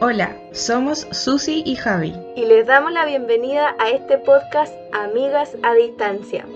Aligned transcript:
Hola, 0.00 0.38
somos 0.52 1.08
Susi 1.10 1.64
y 1.66 1.74
Javi. 1.74 2.14
Y 2.36 2.44
les 2.44 2.68
damos 2.68 2.92
la 2.92 3.04
bienvenida 3.04 3.74
a 3.80 3.90
este 3.90 4.16
podcast 4.18 4.72
Amigas 4.92 5.56
a 5.64 5.74
Distancia. 5.74 6.46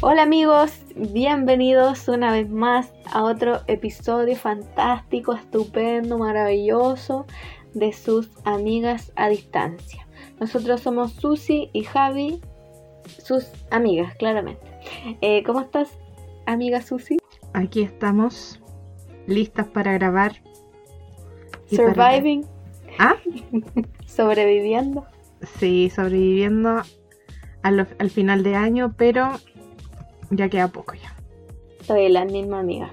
Hola 0.00 0.22
amigos, 0.22 0.72
bienvenidos 0.94 2.08
una 2.08 2.32
vez 2.32 2.48
más 2.48 2.90
a 3.12 3.22
otro 3.22 3.60
episodio 3.66 4.34
fantástico, 4.34 5.34
estupendo, 5.34 6.16
maravilloso 6.16 7.26
de 7.74 7.92
sus 7.92 8.30
amigas 8.44 9.12
a 9.16 9.28
distancia. 9.28 10.06
Nosotros 10.40 10.80
somos 10.80 11.12
Susi 11.12 11.68
y 11.74 11.84
Javi, 11.84 12.40
sus 13.22 13.46
amigas, 13.70 14.14
claramente. 14.14 14.64
Eh, 15.20 15.42
¿Cómo 15.44 15.60
estás, 15.60 15.90
amiga 16.46 16.80
Susi? 16.80 17.18
Aquí 17.56 17.80
estamos, 17.80 18.60
listas 19.26 19.66
para 19.66 19.94
grabar. 19.94 20.32
Surviving. 21.70 22.44
¿Ah? 22.98 23.16
Sobreviviendo. 24.06 25.06
Sí, 25.58 25.88
sobreviviendo 25.88 26.82
al, 27.62 27.88
al 27.98 28.10
final 28.10 28.42
de 28.42 28.56
año, 28.56 28.94
pero 28.98 29.30
ya 30.28 30.50
queda 30.50 30.68
poco 30.68 30.96
ya. 30.96 31.16
Soy 31.80 32.10
la 32.10 32.26
misma 32.26 32.60
amiga. 32.60 32.92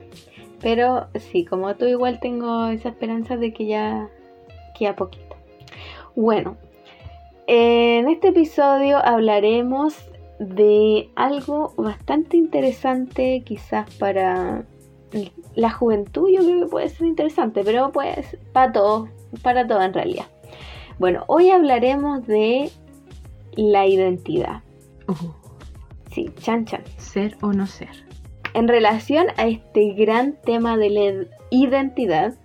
Pero 0.61 1.07
sí, 1.15 1.43
como 1.43 1.75
tú 1.75 1.85
igual 1.87 2.21
tengo 2.21 2.67
esa 2.67 2.87
esperanza 2.87 3.35
de 3.35 3.51
que 3.51 3.65
ya 3.65 4.07
queda 4.79 4.95
poquito. 4.95 5.35
Bueno, 6.15 6.55
en 7.47 8.07
este 8.07 8.29
episodio 8.29 8.97
hablaremos 9.05 9.93
de 10.39 11.09
algo 11.15 11.73
bastante 11.77 12.37
interesante 12.37 13.43
quizás 13.45 13.89
para 13.95 14.65
la 15.55 15.69
juventud 15.69 16.29
yo 16.29 16.43
creo 16.43 16.61
que 16.61 16.67
puede 16.67 16.89
ser 16.89 17.07
interesante, 17.07 17.63
pero 17.63 17.91
pues 17.91 18.37
para 18.51 18.71
todos, 18.71 19.09
para 19.41 19.67
todo 19.67 19.81
en 19.81 19.93
realidad. 19.93 20.25
Bueno, 20.99 21.23
hoy 21.27 21.49
hablaremos 21.49 22.25
de 22.25 22.69
la 23.55 23.85
identidad. 23.85 24.61
Uh, 25.07 25.43
Sí, 26.11 26.29
chan 26.39 26.65
chan. 26.65 26.83
ser 26.97 27.37
o 27.41 27.53
no 27.53 27.65
ser. 27.65 28.05
En 28.53 28.67
relación 28.67 29.27
a 29.37 29.47
este 29.47 29.93
gran 29.93 30.33
tema 30.43 30.77
de 30.77 30.89
la 30.91 31.25
identidad, 31.49 32.35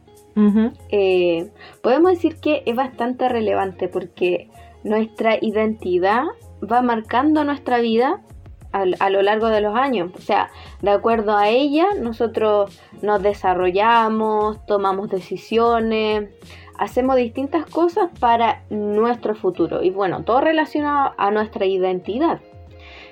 eh, 0.91 1.50
podemos 1.83 2.12
decir 2.12 2.36
que 2.36 2.62
es 2.64 2.77
bastante 2.77 3.28
relevante 3.28 3.89
porque 3.89 4.48
nuestra 4.84 5.36
identidad 5.41 6.25
va 6.62 6.83
marcando 6.83 7.45
nuestra 7.45 7.78
vida 7.78 8.20
a, 8.73 9.11
lo 9.11 9.23
largo 9.23 9.48
de 9.48 9.61
los 9.61 9.75
años. 9.75 10.12
O 10.14 10.20
sea, 10.20 10.51
de 10.83 10.91
acuerdo 10.91 11.37
a 11.37 11.48
ella, 11.48 11.87
nosotros 11.98 12.81
nos 13.03 13.23
desarrollamos, 13.23 14.64
tomamos 14.67 15.11
decisiones, 15.11 16.31
hacemos 16.79 17.17
distintas 17.17 17.67
cosas 17.67 18.11
para 18.20 18.62
nuestro 18.70 19.34
futuro. 19.34 19.83
Y 19.83 19.91
bueno, 19.91 20.23
todo 20.23 20.41
relacionado 20.41 21.14
a 21.17 21.31
nuestra 21.31 21.67
identidad. 21.67 22.41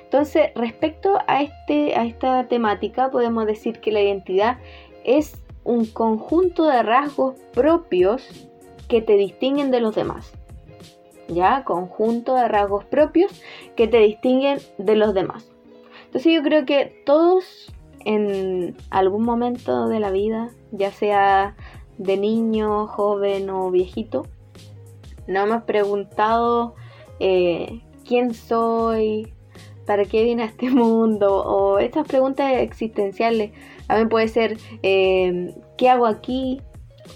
Entonces, 0.05 0.51
respecto 0.55 1.19
a, 1.27 1.43
este, 1.43 1.97
a 1.97 2.05
esta 2.05 2.47
temática, 2.47 3.11
podemos 3.11 3.47
decir 3.47 3.81
que 3.81 3.91
la 3.91 4.01
identidad 4.01 4.59
es 5.05 5.43
un 5.65 5.87
conjunto 5.87 6.67
de 6.67 6.83
rasgos 6.83 7.35
propios 7.53 8.49
que 8.89 9.03
te 9.03 9.17
distinguen 9.17 9.73
de 9.73 9.81
los 9.81 9.97
demás. 9.97 10.33
¿Ya? 11.29 11.65
Conjunto 11.65 12.35
de 12.35 12.49
rasgos 12.49 12.85
propios 12.85 13.33
que 13.77 13.89
te 13.89 13.99
distinguen 13.99 14.59
de 14.79 14.97
los 14.97 15.15
demás. 15.15 15.51
Entonces 16.07 16.33
yo 16.33 16.43
creo 16.43 16.65
que 16.65 17.03
todos 17.05 17.73
en 18.05 18.77
algún 18.91 19.25
momento 19.25 19.89
de 19.89 19.99
la 19.99 20.11
vida, 20.11 20.51
ya 20.71 20.93
sea 20.93 21.57
de 21.99 22.17
niño, 22.17 22.87
joven 22.87 23.51
o 23.51 23.71
viejito, 23.71 24.27
nos 25.27 25.45
hemos 25.45 25.65
preguntado 25.65 26.77
eh, 27.19 27.83
quién 28.06 28.33
soy, 28.33 29.33
para 29.87 30.05
qué 30.05 30.23
vine 30.23 30.45
a 30.45 30.47
este 30.47 30.71
mundo, 30.71 31.45
o 31.45 31.79
estas 31.79 32.06
preguntas 32.06 32.53
existenciales. 32.53 33.53
También 33.87 34.09
puede 34.09 34.29
ser, 34.29 34.59
eh, 34.83 35.55
¿qué 35.77 35.89
hago 35.89 36.06
aquí? 36.06 36.61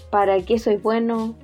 ¿Para 0.09 0.41
qué 0.41 0.57
soy 0.59 0.77
bueno? 0.77 1.35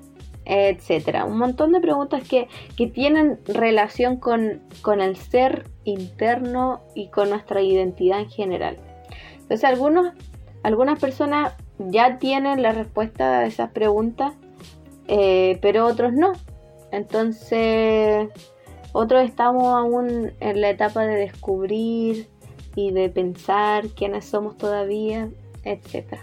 Etcétera. 0.50 1.26
Un 1.26 1.38
montón 1.38 1.74
de 1.74 1.82
preguntas 1.82 2.26
que, 2.26 2.48
que 2.78 2.88
tienen 2.88 3.38
relación 3.46 4.16
con, 4.16 4.62
con 4.82 5.02
el 5.02 5.18
ser 5.18 5.66
interno 5.84 6.82
y 6.96 7.10
con 7.10 7.30
nuestra 7.30 7.62
identidad 7.62 8.22
en 8.22 8.30
general. 8.30 8.78
Entonces, 9.34 9.66
algunos, 9.66 10.14
algunas 10.64 11.00
personas 11.00 11.54
ya 11.80 12.18
tienen 12.18 12.64
la 12.64 12.72
respuesta 12.72 13.40
a 13.40 13.46
esas 13.46 13.72
preguntas, 13.72 14.36
eh, 15.08 15.60
pero 15.62 15.86
otros 15.86 16.14
no. 16.14 16.32
Entonces, 16.94 18.30
otros 18.94 19.24
estamos 19.24 19.66
aún 19.68 20.32
en 20.40 20.62
la 20.62 20.70
etapa 20.70 21.06
de 21.06 21.16
descubrir 21.16 22.30
y 22.74 22.92
de 22.92 23.10
pensar 23.10 23.90
quiénes 23.90 24.24
somos 24.24 24.58
todavía, 24.58 25.30
etcétera. 25.64 26.22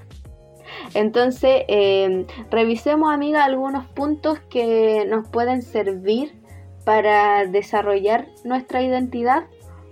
Entonces, 0.95 1.63
eh, 1.69 2.27
revisemos, 2.51 3.13
amiga, 3.13 3.45
algunos 3.45 3.87
puntos 3.87 4.39
que 4.51 5.05
nos 5.09 5.29
pueden 5.29 5.63
servir 5.63 6.35
para 6.85 7.47
desarrollar 7.47 8.29
nuestra 8.45 8.83
identidad 8.83 9.45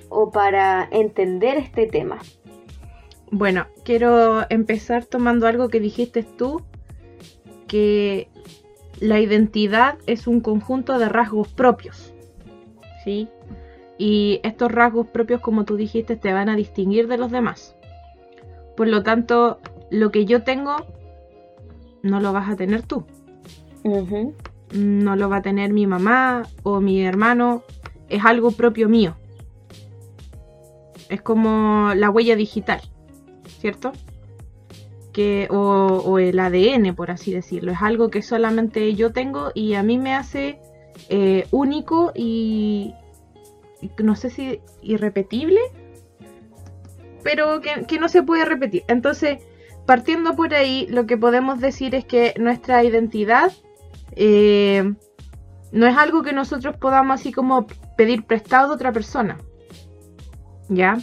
o 0.08 0.30
para 0.30 0.88
entender 0.90 1.56
este 1.56 1.86
tema. 1.86 2.18
Bueno, 3.30 3.66
quiero 3.82 4.44
empezar 4.50 5.06
tomando 5.06 5.46
algo 5.46 5.68
que 5.68 5.80
dijiste 5.80 6.22
tú, 6.22 6.62
que 7.66 8.28
la 9.00 9.20
identidad 9.20 9.96
es 10.06 10.26
un 10.26 10.40
conjunto 10.40 10.98
de 10.98 11.08
rasgos 11.08 11.48
propios, 11.48 12.12
¿sí? 13.04 13.28
Y 13.96 14.40
estos 14.42 14.70
rasgos 14.70 15.06
propios, 15.06 15.40
como 15.40 15.64
tú 15.64 15.76
dijiste, 15.76 16.16
te 16.16 16.32
van 16.32 16.50
a 16.50 16.56
distinguir 16.56 17.08
de 17.08 17.16
los 17.16 17.30
demás. 17.30 17.74
Por 18.76 18.88
lo 18.88 19.02
tanto, 19.02 19.58
lo 19.92 20.10
que 20.10 20.24
yo 20.24 20.42
tengo, 20.42 20.86
no 22.02 22.18
lo 22.18 22.32
vas 22.32 22.50
a 22.50 22.56
tener 22.56 22.82
tú. 22.82 23.04
No 24.72 25.16
lo 25.16 25.28
va 25.28 25.36
a 25.36 25.42
tener 25.42 25.72
mi 25.72 25.86
mamá 25.86 26.44
o 26.62 26.80
mi 26.80 27.02
hermano. 27.02 27.62
Es 28.08 28.24
algo 28.24 28.52
propio 28.52 28.88
mío. 28.88 29.16
Es 31.10 31.20
como 31.20 31.92
la 31.94 32.08
huella 32.08 32.36
digital, 32.36 32.80
¿cierto? 33.60 33.92
Que, 35.12 35.46
o, 35.50 35.56
o 35.58 36.18
el 36.18 36.38
ADN, 36.38 36.94
por 36.94 37.10
así 37.10 37.30
decirlo. 37.30 37.72
Es 37.72 37.82
algo 37.82 38.08
que 38.08 38.22
solamente 38.22 38.94
yo 38.94 39.12
tengo 39.12 39.52
y 39.54 39.74
a 39.74 39.82
mí 39.82 39.98
me 39.98 40.14
hace 40.14 40.58
eh, 41.10 41.46
único 41.50 42.12
y, 42.14 42.94
y 43.82 43.90
no 44.02 44.16
sé 44.16 44.30
si 44.30 44.60
irrepetible, 44.80 45.60
pero 47.22 47.60
que, 47.60 47.84
que 47.86 47.98
no 47.98 48.08
se 48.08 48.22
puede 48.22 48.46
repetir. 48.46 48.84
Entonces, 48.88 49.38
partiendo 49.86 50.34
por 50.36 50.54
ahí, 50.54 50.86
lo 50.88 51.06
que 51.06 51.16
podemos 51.16 51.60
decir 51.60 51.94
es 51.94 52.04
que 52.04 52.34
nuestra 52.38 52.84
identidad 52.84 53.52
eh, 54.14 54.92
no 55.72 55.86
es 55.86 55.96
algo 55.96 56.22
que 56.22 56.32
nosotros 56.32 56.76
podamos 56.76 57.20
así 57.20 57.32
como 57.32 57.66
pedir 57.96 58.24
prestado 58.24 58.72
a 58.72 58.74
otra 58.74 58.92
persona. 58.92 59.38
¿Ya? 60.68 60.98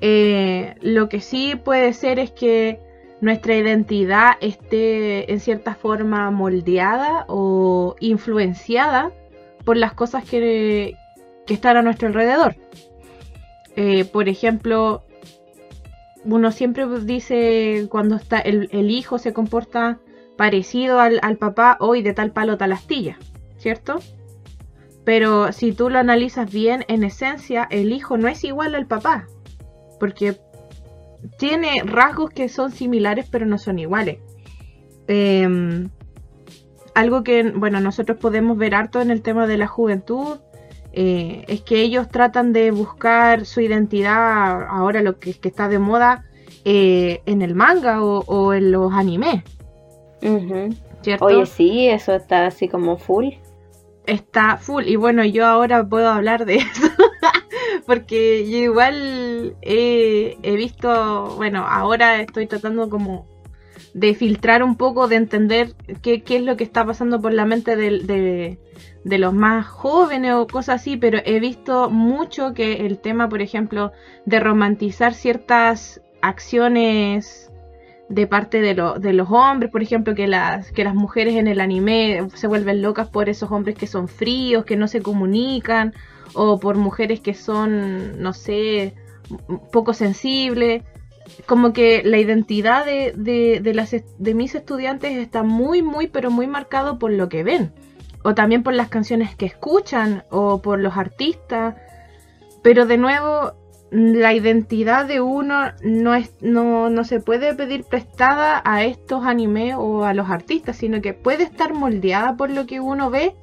Eh, 0.00 0.74
lo 0.80 1.08
que 1.08 1.20
sí 1.20 1.54
puede 1.56 1.92
ser 1.92 2.18
es 2.18 2.30
que 2.30 2.80
nuestra 3.20 3.56
identidad 3.56 4.32
esté 4.40 5.32
en 5.32 5.40
cierta 5.40 5.74
forma 5.74 6.30
moldeada 6.30 7.24
o 7.28 7.96
influenciada 8.00 9.12
por 9.64 9.76
las 9.76 9.94
cosas 9.94 10.24
que, 10.24 10.96
que 11.46 11.54
están 11.54 11.76
a 11.76 11.82
nuestro 11.82 12.08
alrededor. 12.08 12.56
Eh, 13.76 14.04
por 14.04 14.28
ejemplo, 14.28 15.02
uno 16.24 16.52
siempre 16.52 16.86
dice 17.00 17.86
cuando 17.90 18.16
está 18.16 18.38
el, 18.38 18.68
el 18.72 18.90
hijo 18.90 19.18
se 19.18 19.32
comporta 19.32 20.00
parecido 20.36 21.00
al, 21.00 21.20
al 21.22 21.36
papá 21.36 21.76
hoy 21.80 22.02
de 22.02 22.14
tal 22.14 22.32
palo 22.32 22.56
tal 22.56 22.72
astilla, 22.72 23.18
¿cierto? 23.58 24.00
Pero 25.04 25.52
si 25.52 25.72
tú 25.72 25.90
lo 25.90 25.98
analizas 25.98 26.50
bien, 26.50 26.84
en 26.88 27.04
esencia 27.04 27.66
el 27.70 27.92
hijo 27.92 28.16
no 28.16 28.28
es 28.28 28.42
igual 28.44 28.74
al 28.74 28.86
papá, 28.86 29.26
porque 30.00 30.36
tiene 31.38 31.82
rasgos 31.84 32.30
que 32.30 32.48
son 32.48 32.72
similares 32.72 33.26
pero 33.30 33.46
no 33.46 33.58
son 33.58 33.78
iguales. 33.78 34.18
Em, 35.06 35.90
algo 36.94 37.22
que, 37.22 37.50
bueno, 37.50 37.80
nosotros 37.80 38.18
podemos 38.18 38.56
ver 38.56 38.74
harto 38.74 39.00
en 39.00 39.10
el 39.10 39.22
tema 39.22 39.46
de 39.46 39.58
la 39.58 39.66
juventud 39.66 40.38
eh, 40.94 41.44
es 41.48 41.62
que 41.62 41.80
ellos 41.80 42.08
tratan 42.08 42.52
de 42.52 42.70
buscar 42.70 43.46
su 43.46 43.60
identidad, 43.60 44.66
ahora 44.68 45.02
lo 45.02 45.18
que, 45.18 45.34
que 45.34 45.48
está 45.48 45.68
de 45.68 45.78
moda, 45.78 46.24
eh, 46.64 47.20
en 47.26 47.42
el 47.42 47.54
manga 47.54 48.02
o, 48.02 48.24
o 48.26 48.54
en 48.54 48.72
los 48.72 48.92
animes, 48.92 49.42
ujú. 50.22 50.74
¿cierto? 51.02 51.24
Oye, 51.26 51.46
sí, 51.46 51.88
eso 51.88 52.14
está 52.14 52.46
así 52.46 52.68
como 52.68 52.96
full. 52.96 53.30
está 54.06 54.56
full. 54.56 54.84
Y 54.86 54.96
bueno, 54.96 55.24
yo 55.24 55.46
ahora 55.46 55.86
puedo 55.86 56.08
hablar 56.08 56.46
de 56.46 56.56
eso. 56.56 56.88
porque 57.86 58.48
yo 58.50 58.58
igual 58.58 59.56
he, 59.62 60.36
visto, 60.56 61.34
bueno, 61.36 61.66
ahora 61.66 62.20
estoy 62.20 62.46
tratando 62.46 62.88
como 62.88 63.26
de 63.92 64.14
filtrar 64.14 64.62
un 64.62 64.76
poco, 64.76 65.06
de 65.08 65.16
entender 65.16 65.74
qué, 66.02 66.22
qué 66.22 66.36
es 66.36 66.42
lo 66.42 66.56
que 66.56 66.64
está 66.64 66.84
pasando 66.84 67.20
por 67.20 67.32
la 67.32 67.44
mente 67.44 67.76
de, 67.76 68.00
de, 68.00 68.58
los 69.04 69.34
más 69.34 69.66
jóvenes 69.66 70.32
o 70.34 70.46
cosas 70.46 70.80
así, 70.80 70.96
pero 70.96 71.18
he 71.24 71.38
visto 71.40 71.90
mucho 71.90 72.54
que 72.54 72.86
el 72.86 72.98
tema, 72.98 73.28
por 73.28 73.42
ejemplo, 73.42 73.92
de 74.24 74.40
romantizar 74.40 75.14
ciertas 75.14 76.00
acciones 76.22 77.52
de 78.08 78.26
parte 78.26 78.60
de, 78.60 78.74
de 78.98 79.12
los 79.12 79.30
hombres, 79.30 79.70
por 79.70 79.82
ejemplo, 79.82 80.14
que 80.14 80.26
las, 80.26 80.72
que 80.72 80.84
las 80.84 80.94
mujeres 80.94 81.34
en 81.36 81.48
el 81.48 81.60
anime 81.60 82.28
se 82.34 82.46
vuelven 82.46 82.82
locas 82.82 83.08
por 83.08 83.28
esos 83.28 83.50
hombres 83.50 83.76
que 83.76 83.86
son 83.86 84.08
fríos, 84.08 84.64
que 84.64 84.76
no 84.76 84.88
se 84.88 85.02
comunican, 85.02 85.94
o 86.34 86.58
por 86.58 86.76
mujeres 86.76 87.20
que 87.20 87.34
son, 87.34 88.20
no 88.20 88.32
sé, 88.32 88.94
poco 89.72 89.94
sensibles. 89.94 90.82
Como 91.46 91.72
que 91.72 92.02
la 92.04 92.18
identidad 92.18 92.84
de, 92.84 93.12
de, 93.16 93.74
las, 93.74 93.90
de 93.92 94.34
mis 94.34 94.54
estudiantes 94.54 95.16
está 95.16 95.42
muy, 95.42 95.80
muy, 95.82 96.06
pero 96.06 96.30
muy 96.30 96.46
marcado 96.46 96.98
por 96.98 97.10
lo 97.10 97.28
que 97.28 97.42
ven. 97.42 97.72
O 98.24 98.34
también 98.34 98.64
por 98.64 98.74
las 98.74 98.88
canciones 98.88 99.36
que 99.36 99.46
escuchan, 99.46 100.24
o 100.30 100.60
por 100.60 100.80
los 100.80 100.96
artistas. 100.96 101.76
Pero 102.62 102.86
de 102.86 102.98
nuevo, 102.98 103.52
la 103.92 104.34
identidad 104.34 105.06
de 105.06 105.20
uno 105.20 105.72
no, 105.82 106.14
es, 106.16 106.34
no, 106.40 106.90
no 106.90 107.04
se 107.04 107.20
puede 107.20 107.54
pedir 107.54 107.84
prestada 107.84 108.60
a 108.64 108.82
estos 108.82 109.24
animes 109.24 109.76
o 109.78 110.04
a 110.04 110.14
los 110.14 110.30
artistas, 110.30 110.76
sino 110.76 111.00
que 111.00 111.14
puede 111.14 111.44
estar 111.44 111.74
moldeada 111.74 112.36
por 112.36 112.50
lo 112.50 112.66
que 112.66 112.80
uno 112.80 113.10
ve. 113.10 113.36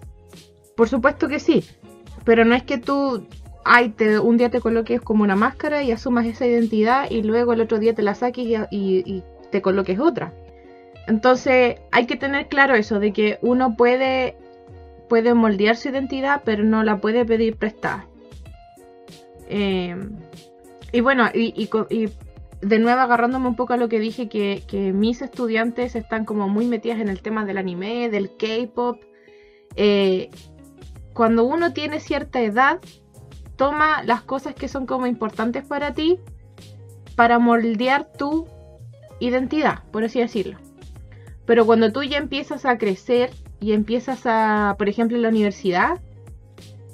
Por 0.75 0.89
supuesto 0.89 1.29
que 1.29 1.39
sí, 1.39 1.63
pero 2.25 2.43
no 2.43 2.55
es 2.55 2.63
que 2.63 2.77
tú 2.77 3.27
ay, 3.63 3.89
te, 3.89 4.19
un 4.19 4.37
día 4.37 4.49
te 4.49 4.61
coloques 4.61 5.01
como 5.01 5.23
una 5.23 5.35
máscara 5.35 5.83
y 5.83 5.91
asumas 5.91 6.25
esa 6.25 6.45
identidad 6.45 7.09
y 7.09 7.23
luego 7.23 7.53
el 7.53 7.61
otro 7.61 7.79
día 7.79 7.93
te 7.93 8.01
la 8.01 8.15
saques 8.15 8.45
y, 8.45 8.57
y 8.71 9.23
te 9.51 9.61
coloques 9.61 9.99
otra. 9.99 10.33
Entonces 11.07 11.77
hay 11.91 12.05
que 12.05 12.15
tener 12.15 12.47
claro 12.47 12.75
eso, 12.75 12.99
de 12.99 13.11
que 13.13 13.39
uno 13.41 13.75
puede, 13.75 14.35
puede 15.11 15.33
moldear 15.33 15.75
su 15.75 15.89
identidad, 15.89 16.43
pero 16.45 16.63
no 16.63 16.85
la 16.85 17.01
puede 17.01 17.25
pedir 17.25 17.57
prestada. 17.57 18.07
Eh, 19.49 19.93
y 20.93 21.01
bueno, 21.01 21.25
y, 21.33 21.67
de 22.61 22.79
nuevo 22.79 23.01
agarrándome 23.01 23.49
un 23.49 23.57
poco 23.57 23.73
a 23.73 23.77
lo 23.77 23.89
que 23.89 23.99
dije, 23.99 24.29
que, 24.29 24.93
mis 24.93 25.21
estudiantes 25.21 25.97
están 25.97 26.23
como 26.23 26.47
muy 26.47 26.65
metidas 26.65 27.01
en 27.01 27.09
el 27.09 27.21
tema 27.21 27.43
del 27.43 27.57
anime, 27.57 28.09
del 28.09 28.37
K-pop. 28.37 29.01
Eh, 29.75 30.29
cuando 31.13 31.43
uno 31.43 31.73
tiene 31.73 31.99
cierta 31.99 32.39
edad, 32.39 32.79
toma 33.57 34.03
las 34.03 34.21
cosas 34.21 34.55
que 34.55 34.69
son 34.69 34.85
como 34.85 35.07
importantes 35.07 35.65
para 35.65 35.93
ti 35.93 36.19
para 37.17 37.37
moldear 37.37 38.13
tu 38.13 38.47
identidad, 39.19 39.83
por 39.91 40.05
así 40.05 40.21
decirlo. 40.21 40.57
Pero 41.45 41.65
cuando 41.65 41.91
tú 41.91 42.01
ya 42.01 42.17
empiezas 42.17 42.63
a 42.65 42.77
crecer 42.77 43.31
y 43.61 43.73
empiezas 43.73 44.23
a, 44.25 44.75
por 44.77 44.89
ejemplo, 44.89 45.15
en 45.15 45.23
la 45.23 45.29
universidad, 45.29 46.01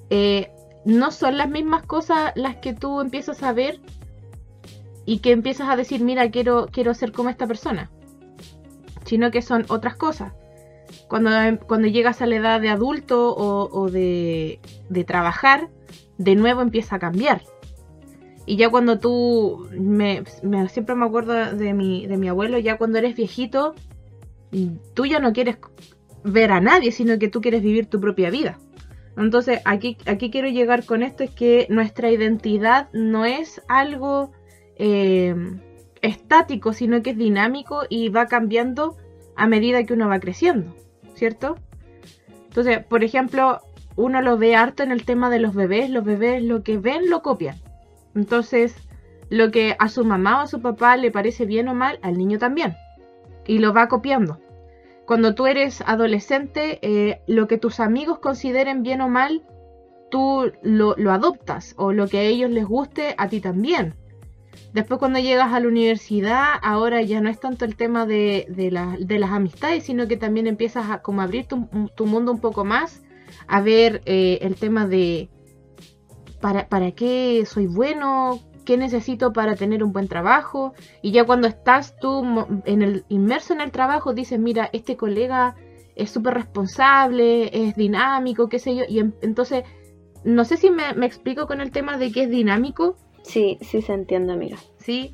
eh, 0.09 0.51
no 0.85 1.11
son 1.11 1.37
las 1.37 1.49
mismas 1.49 1.83
cosas 1.83 2.33
las 2.35 2.57
que 2.57 2.73
tú 2.73 2.99
empiezas 3.01 3.41
a 3.41 3.53
ver 3.53 3.79
y 5.05 5.19
que 5.19 5.31
empiezas 5.31 5.69
a 5.69 5.77
decir, 5.77 6.03
mira, 6.03 6.29
quiero, 6.29 6.67
quiero 6.69 6.93
ser 6.93 7.13
como 7.13 7.29
esta 7.29 7.47
persona, 7.47 7.89
sino 9.05 9.31
que 9.31 9.41
son 9.41 9.65
otras 9.69 9.95
cosas. 9.95 10.33
Cuando, 11.07 11.29
cuando 11.67 11.87
llegas 11.87 12.21
a 12.21 12.25
la 12.25 12.35
edad 12.35 12.59
de 12.59 12.69
adulto 12.69 13.33
o, 13.33 13.89
de, 13.89 14.59
de, 14.89 15.03
trabajar, 15.05 15.69
de 16.17 16.35
nuevo 16.35 16.61
empieza 16.61 16.97
a 16.97 16.99
cambiar. 16.99 17.43
Y 18.45 18.57
ya 18.57 18.69
cuando 18.69 18.99
tú, 18.99 19.69
me, 19.71 20.23
siempre 20.67 20.95
me 20.95 21.05
acuerdo 21.05 21.33
de 21.33 21.73
mi, 21.73 22.07
de 22.07 22.17
mi 22.17 22.27
abuelo, 22.27 22.59
ya 22.59 22.77
cuando 22.77 22.97
eres 22.97 23.15
viejito, 23.15 23.73
tú 24.93 25.05
ya 25.05 25.19
no 25.19 25.31
quieres 25.31 25.57
ver 26.31 26.51
a 26.51 26.61
nadie, 26.61 26.91
sino 26.91 27.17
que 27.19 27.27
tú 27.27 27.41
quieres 27.41 27.61
vivir 27.61 27.87
tu 27.87 27.99
propia 27.99 28.29
vida. 28.29 28.59
Entonces, 29.17 29.61
aquí, 29.65 29.97
aquí 30.05 30.29
quiero 30.29 30.47
llegar 30.47 30.85
con 30.85 31.01
esto, 31.01 31.23
es 31.23 31.31
que 31.31 31.65
nuestra 31.69 32.11
identidad 32.11 32.87
no 32.93 33.25
es 33.25 33.61
algo 33.67 34.31
eh, 34.75 35.35
estático, 36.01 36.73
sino 36.73 37.01
que 37.01 37.11
es 37.11 37.17
dinámico 37.17 37.81
y 37.89 38.09
va 38.09 38.27
cambiando 38.27 38.95
a 39.35 39.47
medida 39.47 39.83
que 39.83 39.93
uno 39.93 40.07
va 40.07 40.19
creciendo, 40.19 40.75
¿cierto? 41.15 41.55
Entonces, 42.47 42.83
por 42.85 43.03
ejemplo, 43.03 43.59
uno 43.95 44.21
lo 44.21 44.37
ve 44.37 44.55
harto 44.55 44.83
en 44.83 44.91
el 44.91 45.03
tema 45.03 45.31
de 45.31 45.39
los 45.39 45.55
bebés, 45.55 45.89
los 45.89 46.03
bebés 46.03 46.43
lo 46.43 46.61
que 46.61 46.77
ven 46.77 47.09
lo 47.09 47.23
copian. 47.23 47.55
Entonces, 48.15 48.75
lo 49.29 49.49
que 49.49 49.75
a 49.79 49.89
su 49.89 50.05
mamá 50.05 50.39
o 50.39 50.43
a 50.43 50.47
su 50.47 50.61
papá 50.61 50.95
le 50.95 51.11
parece 51.11 51.45
bien 51.45 51.67
o 51.67 51.73
mal, 51.73 51.99
al 52.03 52.17
niño 52.17 52.37
también. 52.37 52.75
Y 53.47 53.59
lo 53.59 53.73
va 53.73 53.87
copiando 53.87 54.39
cuando 55.07 55.35
tú 55.35 55.47
eres 55.47 55.81
adolescente, 55.87 56.79
eh, 56.81 57.21
lo 57.27 57.47
que 57.47 57.57
tus 57.57 57.79
amigos 57.79 58.19
consideren 58.19 58.83
bien 58.83 58.99
o 58.99 59.07
mal, 59.07 59.41
tú 60.11 60.51
lo, 60.61 60.95
adoptas 61.09 61.73
o 61.77 61.93
lo 61.93 62.09
que 62.09 62.17
a 62.19 62.23
ellos 62.23 62.51
les 62.51 62.65
guste, 62.65 63.15
a 63.17 63.29
ti 63.29 63.39
también. 63.39 63.95
Después 64.73 64.99
cuando 64.99 65.19
llegas 65.19 65.53
a 65.53 65.61
la 65.61 65.67
universidad, 65.69 66.55
ahora 66.61 67.01
ya 67.03 67.21
no 67.21 67.29
es 67.29 67.39
tanto 67.39 67.63
el 67.63 67.77
tema 67.77 68.05
de, 68.05 68.47
las 69.09 69.31
amistades, 69.31 69.85
sino 69.85 70.09
que 70.09 70.17
también 70.17 70.45
empiezas 70.45 70.89
a 70.89 71.01
como 71.01 71.21
abrir 71.21 71.47
tu, 71.47 72.05
mundo 72.05 72.33
un 72.33 72.41
poco 72.41 72.65
más, 72.65 73.01
a 73.47 73.61
ver 73.61 74.01
eh, 74.05 74.39
el 74.41 74.55
tema 74.55 74.87
de 74.87 75.29
para, 76.41 76.67
para 76.67 76.91
qué 76.91 77.45
soy 77.45 77.65
bueno, 77.65 78.41
qué 78.67 78.75
necesito 78.75 79.31
para 79.31 79.55
tener 79.55 79.81
un 79.81 79.93
buen 79.93 80.09
trabajo. 80.09 80.73
Y 81.01 81.11
ya 81.11 81.23
cuando 81.23 81.47
estás 81.47 81.97
tú 81.97 82.21
en 82.65 82.81
el, 82.81 83.05
inmerso 83.07 83.53
en 83.53 83.61
el 83.61 83.71
trabajo, 83.71 84.13
dices, 84.13 84.37
mira, 84.39 84.69
este 84.73 84.97
colega 84.97 85.55
es 85.95 86.11
súper 86.11 86.33
responsable, 86.33 87.49
es 87.53 87.75
dinámico, 87.75 88.49
qué 88.49 88.59
sé 88.59 88.75
yo. 88.75 88.83
Y 88.89 88.99
entonces, 88.99 89.63
no 90.25 90.43
sé 90.43 90.57
si 90.57 90.69
me, 90.69 90.89
explico 91.05 91.47
con 91.47 91.61
el 91.61 91.71
tema 91.71 91.97
de 91.97 92.11
que 92.11 92.23
es 92.23 92.29
dinámico. 92.29 92.97
Sí, 93.23 93.57
sí 93.61 93.81
se 93.81 93.93
entiende, 93.93 94.33
amiga. 94.33 94.57
Sí, 94.79 95.13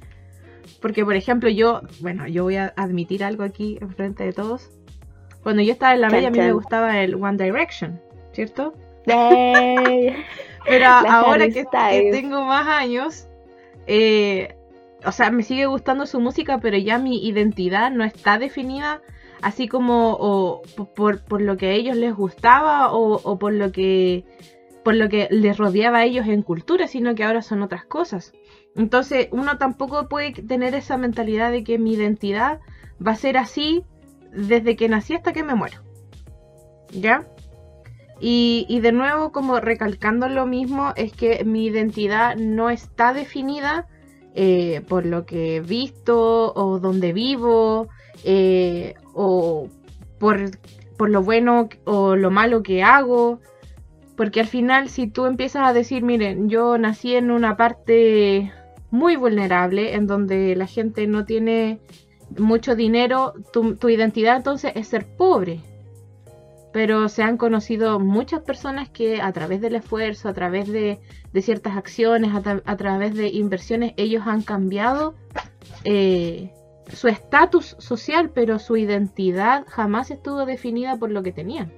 porque 0.82 1.06
por 1.06 1.16
ejemplo 1.16 1.48
yo, 1.48 1.82
bueno, 2.02 2.28
yo 2.28 2.44
voy 2.44 2.56
a 2.56 2.74
admitir 2.76 3.24
algo 3.24 3.44
aquí 3.44 3.78
en 3.80 3.92
frente 3.92 4.24
de 4.24 4.34
todos. 4.34 4.72
Cuando 5.44 5.62
yo 5.62 5.74
estaba 5.74 5.94
en 5.94 6.02
la 6.02 6.10
media 6.10 6.30
a 6.30 6.32
mí 6.32 6.40
me 6.40 6.54
gustaba 6.54 7.02
el 7.02 7.16
One 7.16 7.38
Direction, 7.38 8.02
¿cierto? 8.32 8.74
Pero 9.06 10.86
ahora 11.10 11.50
que, 11.50 11.66
tengo 12.12 12.46
más 12.46 12.68
años, 12.68 13.28
eh, 13.88 14.56
o 15.06 15.12
sea, 15.12 15.32
me 15.32 15.44
sigue 15.44 15.66
gustando 15.66 16.06
su 16.06 16.20
música, 16.20 16.60
pero 16.60 16.78
ya 16.78 16.98
mi 16.98 17.26
identidad 17.28 17.92
no 17.92 18.04
está 18.04 18.38
definida 18.38 19.02
así 19.42 19.68
como 19.68 20.62
por, 20.96 21.42
lo 21.42 21.58
que 21.58 21.68
a 21.68 21.72
ellos 21.72 21.98
les 21.98 22.16
gustaba 22.16 22.94
o, 22.94 23.38
por 23.38 23.54
lo 23.54 23.72
que 23.72 24.24
por 24.84 24.96
lo 24.96 25.08
que 25.08 25.30
les 25.32 25.58
rodeaba 25.58 26.00
a 26.00 26.04
ellos 26.04 26.28
en 26.28 26.42
cultura, 26.42 26.88
sino 26.88 27.16
que 27.16 27.24
ahora 27.24 27.42
son 27.42 27.62
otras 27.62 27.86
cosas. 27.86 28.34
Entonces, 28.76 29.30
uno 29.32 29.58
tampoco 29.58 30.10
puede 30.10 30.34
tener 30.34 30.76
esa 30.76 30.98
mentalidad 30.98 31.52
de 31.52 31.64
que 31.64 31.80
mi 31.80 31.94
identidad 31.94 32.60
va 33.06 33.12
a 33.12 33.16
ser 33.16 33.38
así 33.38 33.86
desde 34.34 34.76
que 34.76 34.90
nací 34.90 35.14
hasta 35.14 35.32
que 35.32 35.44
me 35.44 35.56
muero. 35.56 35.84
¿Ya? 36.92 37.26
Y, 38.26 38.80
de 38.80 38.94
nuevo, 38.94 39.34
como 39.34 39.60
recalcando 39.60 40.30
lo 40.30 40.46
mismo, 40.46 40.94
es 40.96 41.12
que 41.12 41.44
mi 41.44 41.66
identidad 41.66 42.38
no 42.38 42.70
está 42.70 43.12
definida 43.12 43.86
eh, 44.34 44.82
por 44.88 45.06
lo 45.06 45.26
que 45.26 45.58
he 45.58 45.60
visto 45.60 46.54
o 46.54 46.80
donde 46.80 47.12
vivo 47.12 47.90
eh, 48.24 48.94
o 49.14 49.68
por, 50.20 50.40
por 50.96 51.10
lo 51.10 51.22
bueno 51.22 51.68
o 51.84 52.16
lo 52.16 52.32
malo 52.32 52.64
que 52.64 52.82
hago. 52.82 53.42
Porque 54.16 54.40
al 54.40 54.48
final, 54.48 54.88
si 54.88 55.08
tú 55.08 55.26
empiezas 55.26 55.68
a 55.68 55.74
decir, 55.74 56.02
miren, 56.02 56.48
yo 56.48 56.78
nací 56.78 57.16
en 57.16 57.30
una 57.30 57.58
parte 57.58 58.54
muy 58.90 59.18
vulnerable, 59.18 59.96
en 59.96 60.08
donde 60.08 60.56
la 60.56 60.68
gente 60.68 61.08
no 61.08 61.26
tiene 61.26 61.82
mucho 62.38 62.78
dinero, 62.78 63.34
tu, 63.52 63.76
tu 63.76 63.90
identidad 63.90 64.38
entonces 64.38 64.72
es 64.76 64.88
ser 64.88 65.06
pobre 65.18 65.60
pero 66.74 67.08
se 67.08 67.22
han 67.22 67.38
conocido 67.38 68.00
muchas 68.00 68.42
personas 68.42 68.90
que 68.90 69.22
a 69.22 69.32
través 69.32 69.62
del 69.62 69.76
esfuerzo, 69.76 70.28
a 70.28 70.34
través 70.34 70.68
de, 70.68 71.00
ciertas 71.40 71.78
acciones, 71.78 72.32
a, 72.34 72.76
través 72.78 73.14
de 73.14 73.28
inversiones, 73.30 73.94
ellos 73.96 74.24
han 74.26 74.42
cambiado 74.42 75.14
eh, 75.84 76.50
su 76.92 77.08
estatus 77.08 77.76
social, 77.78 78.32
pero 78.34 78.58
su 78.58 78.76
identidad 78.76 79.66
jamás 79.68 80.10
estuvo 80.10 80.46
definida 80.46 80.98
por 80.98 81.12
lo 81.12 81.22
que 81.22 81.32
tenían. 81.32 81.72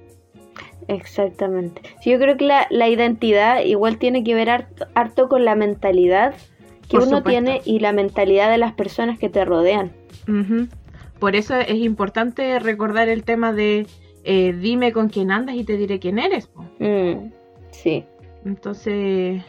Exactamente. 0.88 1.82
yo 2.04 2.16
creo 2.18 2.36
que 2.36 2.44
la, 2.44 2.88
identidad 2.88 3.60
igual 3.64 3.98
tiene 3.98 4.22
que 4.24 4.34
ver 4.34 4.66
harto, 4.94 5.28
con 5.28 5.44
la 5.44 5.56
mentalidad 5.56 6.34
que 6.88 6.98
uno 6.98 7.22
tiene 7.22 7.60
y 7.64 7.80
la 7.80 7.92
mentalidad 7.92 8.48
de 8.50 8.58
las 8.58 8.72
personas 8.72 9.18
que 9.18 9.28
te 9.28 9.44
rodean. 9.44 9.92
Por 11.18 11.34
eso 11.34 11.56
es 11.56 11.76
importante 11.76 12.58
recordar 12.60 13.08
el 13.08 13.24
tema 13.24 13.52
de 13.52 13.86
eh, 14.28 14.52
dime 14.52 14.92
con 14.92 15.08
quién 15.08 15.30
andas 15.30 15.54
y 15.54 15.62
te 15.62 15.76
diré 15.76 16.00
quién 16.00 16.18
eres. 16.18 16.50
Mm, 16.80 17.30
sí. 17.70 18.04
Entonces, 18.44 19.40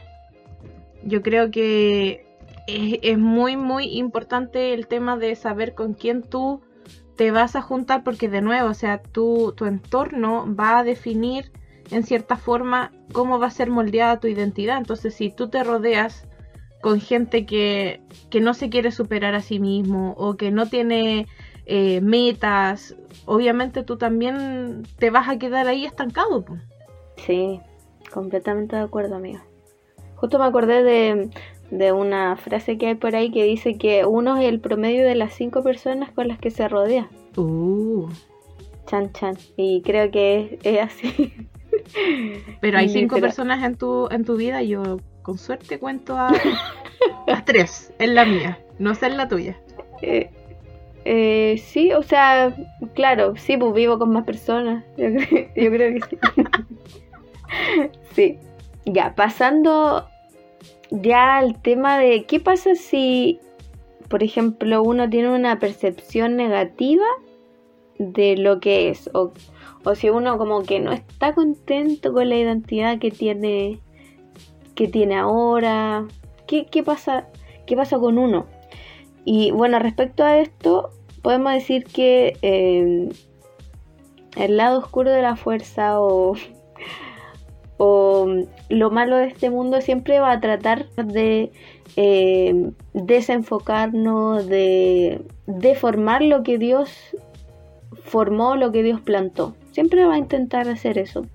yo 1.04 1.24
creo 1.24 1.50
que 1.50 2.28
es, 2.68 3.18
muy, 3.18 3.58
muy 3.58 3.98
importante 3.98 4.76
el 4.76 4.86
tema 4.86 5.18
de 5.18 5.36
saber 5.36 5.74
con 5.74 5.96
quién 5.96 6.22
tú 6.22 6.62
te 7.16 7.32
vas 7.32 7.56
a 7.56 7.64
juntar, 7.64 8.04
porque 8.04 8.30
de 8.30 8.42
nuevo, 8.42 8.70
o 8.70 8.76
sea, 8.76 9.02
tu, 9.02 9.52
tu 9.58 9.66
entorno 9.66 10.46
va 10.56 10.78
a 10.78 10.84
definir 10.84 11.52
en 11.90 12.04
cierta 12.04 12.36
forma 12.36 12.92
cómo 13.14 13.40
va 13.40 13.48
a 13.48 13.52
ser 13.52 13.72
moldeada 13.72 14.20
tu 14.20 14.28
identidad. 14.28 14.78
Entonces, 14.78 15.16
si 15.16 15.32
tú 15.32 15.50
te 15.50 15.64
rodeas 15.64 16.28
con 16.82 17.02
gente 17.02 17.48
que, 17.48 18.02
que 18.30 18.42
no 18.42 18.54
se 18.54 18.70
quiere 18.70 18.92
superar 18.92 19.34
a 19.34 19.42
sí 19.42 19.60
mismo 19.60 20.14
o 20.20 20.38
que 20.38 20.52
no 20.52 20.68
tiene 20.68 21.26
eh, 21.70 22.00
metas, 22.00 22.96
obviamente 23.26 23.84
tú 23.84 23.98
también 23.98 24.84
te 24.98 25.10
vas 25.10 25.28
a 25.28 25.38
quedar 25.38 25.68
ahí 25.68 25.86
estancado. 25.86 26.46
Sí, 27.18 27.60
completamente 28.12 28.78
de 28.78 28.84
acuerdo, 28.84 29.16
amigo. 29.16 29.40
Justo 30.16 30.40
me 30.40 30.46
acordé 30.46 30.82
de, 30.82 31.30
de 31.70 31.92
una 31.92 32.38
frase 32.38 32.78
que 32.78 32.88
hay 32.88 32.96
por 32.96 33.16
ahí 33.16 33.32
que 33.32 33.44
dice 33.44 33.78
que 33.78 34.06
uno 34.06 34.38
es 34.38 34.46
el 34.46 34.62
promedio 34.62 35.06
de 35.06 35.16
las 35.16 35.34
cinco 35.34 35.62
personas 35.62 36.10
con 36.12 36.30
las 36.30 36.40
que 36.40 36.52
se 36.52 36.70
rodea. 36.70 37.10
Uh. 37.36 38.08
Chan 38.86 39.12
chan. 39.12 39.38
Y 39.58 39.82
creo 39.82 40.10
que 40.10 40.60
es, 40.64 40.80
así. 40.80 41.34
Pero 42.62 42.78
hay 42.78 42.88
cinco 42.88 43.20
personas 43.20 43.62
en 43.66 43.76
tu, 43.76 44.08
en 44.10 44.24
tu 44.24 44.38
vida, 44.38 44.64
yo 44.64 45.00
con 45.22 45.38
suerte 45.38 45.80
cuento 45.80 46.16
a, 46.16 46.32
a 47.28 47.44
tres, 47.44 47.94
en 48.00 48.16
la 48.16 48.24
mía, 48.24 48.60
no 48.80 48.96
sé 48.96 49.08
en 49.08 49.18
la 49.18 49.28
tuya. 49.28 49.60
Eh, 50.02 50.32
eh, 51.10 51.58
sí, 51.58 51.94
o 51.94 52.04
sea, 52.04 52.54
claro, 52.94 53.38
sí, 53.38 53.56
pues 53.56 53.74
vivo 53.74 53.98
con 53.98 54.12
más 54.12 54.26
personas. 54.26 54.84
Yo, 54.98 55.08
yo 55.08 55.72
creo 55.72 55.94
que 55.94 56.02
sí. 56.10 56.18
sí. 58.14 58.40
Ya, 58.86 59.16
pasando 59.16 60.06
ya 60.92 61.38
al 61.38 61.62
tema 61.62 61.98
de 61.98 62.26
qué 62.26 62.42
pasa 62.42 62.76
si, 62.76 63.40
por 64.10 64.22
ejemplo, 64.22 64.84
uno 64.84 65.10
tiene 65.10 65.30
una 65.30 65.60
percepción 65.60 66.36
negativa 66.36 67.06
de 68.00 68.36
lo 68.36 68.60
que 68.60 68.90
es, 68.90 69.10
o, 69.14 69.32
si 69.96 70.10
uno 70.10 70.38
como 70.38 70.64
que 70.64 70.82
no 70.82 70.92
está 70.92 71.34
contento 71.34 72.12
con 72.12 72.28
la 72.28 72.36
identidad 72.36 73.00
que 73.00 73.12
tiene, 73.12 73.80
que 74.76 74.90
tiene 74.90 75.18
ahora, 75.18 76.06
¿qué, 76.48 76.66
qué 76.66 76.84
pasa, 76.84 77.30
qué 77.66 77.78
pasa 77.78 77.98
con 77.98 78.18
uno? 78.18 78.46
Y 79.30 79.52
bueno, 79.52 79.78
respecto 79.78 80.24
a 80.24 80.38
esto, 80.38 80.92
podemos 81.22 81.52
decir 81.52 81.84
que 81.84 82.38
eh, 82.42 83.10
el 84.38 84.56
lado 84.56 84.80
oscuro 84.80 85.12
de 85.12 85.22
la 85.22 85.36
fuerza 85.36 86.00
o 86.00 86.36
o 87.78 88.26
lo 88.70 88.90
malo 88.90 89.18
de 89.18 89.28
este 89.28 89.50
mundo 89.50 89.82
siempre 89.82 90.22
va 90.22 90.32
a 90.32 90.40
tratar 90.40 90.88
de 90.92 91.52
eh, 91.98 92.72
desenfocarnos, 92.94 94.48
de 94.48 95.22
deformar 95.46 96.22
lo 96.22 96.42
que 96.44 96.58
Dios 96.58 96.90
formó, 98.06 98.56
lo 98.56 98.72
que 98.72 98.82
Dios 98.82 99.02
plantó. 99.02 99.56
Siempre 99.72 100.06
va 100.06 100.14
a 100.14 100.20
intentar 100.20 100.70
hacer 100.70 100.98
eso. 100.98 101.26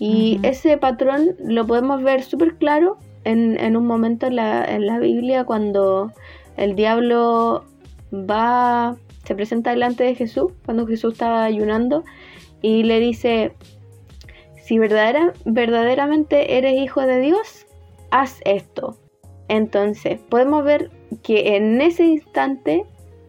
Y 0.00 0.40
ese 0.42 0.76
patrón 0.78 1.36
lo 1.38 1.64
podemos 1.64 2.02
ver 2.02 2.24
súper 2.24 2.56
claro 2.56 2.98
en, 3.22 3.76
un 3.76 3.86
momento 3.86 4.26
en 4.26 4.34
la, 4.34 4.64
en 4.64 4.86
la 4.86 4.98
Biblia 4.98 5.44
cuando 5.44 6.10
el 6.56 6.74
diablo 6.74 7.64
va, 8.12 8.96
se 9.24 9.34
presenta 9.34 9.70
delante 9.70 10.04
de 10.04 10.14
Jesús, 10.14 10.52
cuando 10.64 10.86
Jesús 10.86 11.14
estaba 11.14 11.44
ayunando, 11.44 12.04
y 12.62 12.82
le 12.82 13.00
dice, 13.00 13.52
si 14.62 14.78
verdaderamente 14.78 16.58
eres 16.58 16.76
hijo 16.76 17.00
de 17.00 17.20
Dios, 17.20 17.66
haz 18.10 18.40
esto. 18.44 18.98
Entonces, 19.48 20.20
podemos 20.28 20.64
ver 20.64 20.90
que 21.22 21.56
en 21.56 21.80
ese 21.80 22.04
instante 22.04 22.84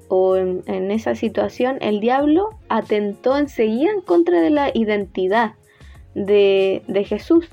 o 0.07 0.35
en, 0.35 0.91
esa 0.91 1.15
situación 1.15 1.77
el 1.81 1.99
diablo 1.99 2.49
atentó 2.69 3.37
enseguida 3.37 3.91
en 3.91 4.01
contra 4.01 4.41
de 4.41 4.49
la 4.49 4.69
identidad 4.73 5.53
de, 6.13 6.83
de 6.87 7.03
Jesús, 7.05 7.47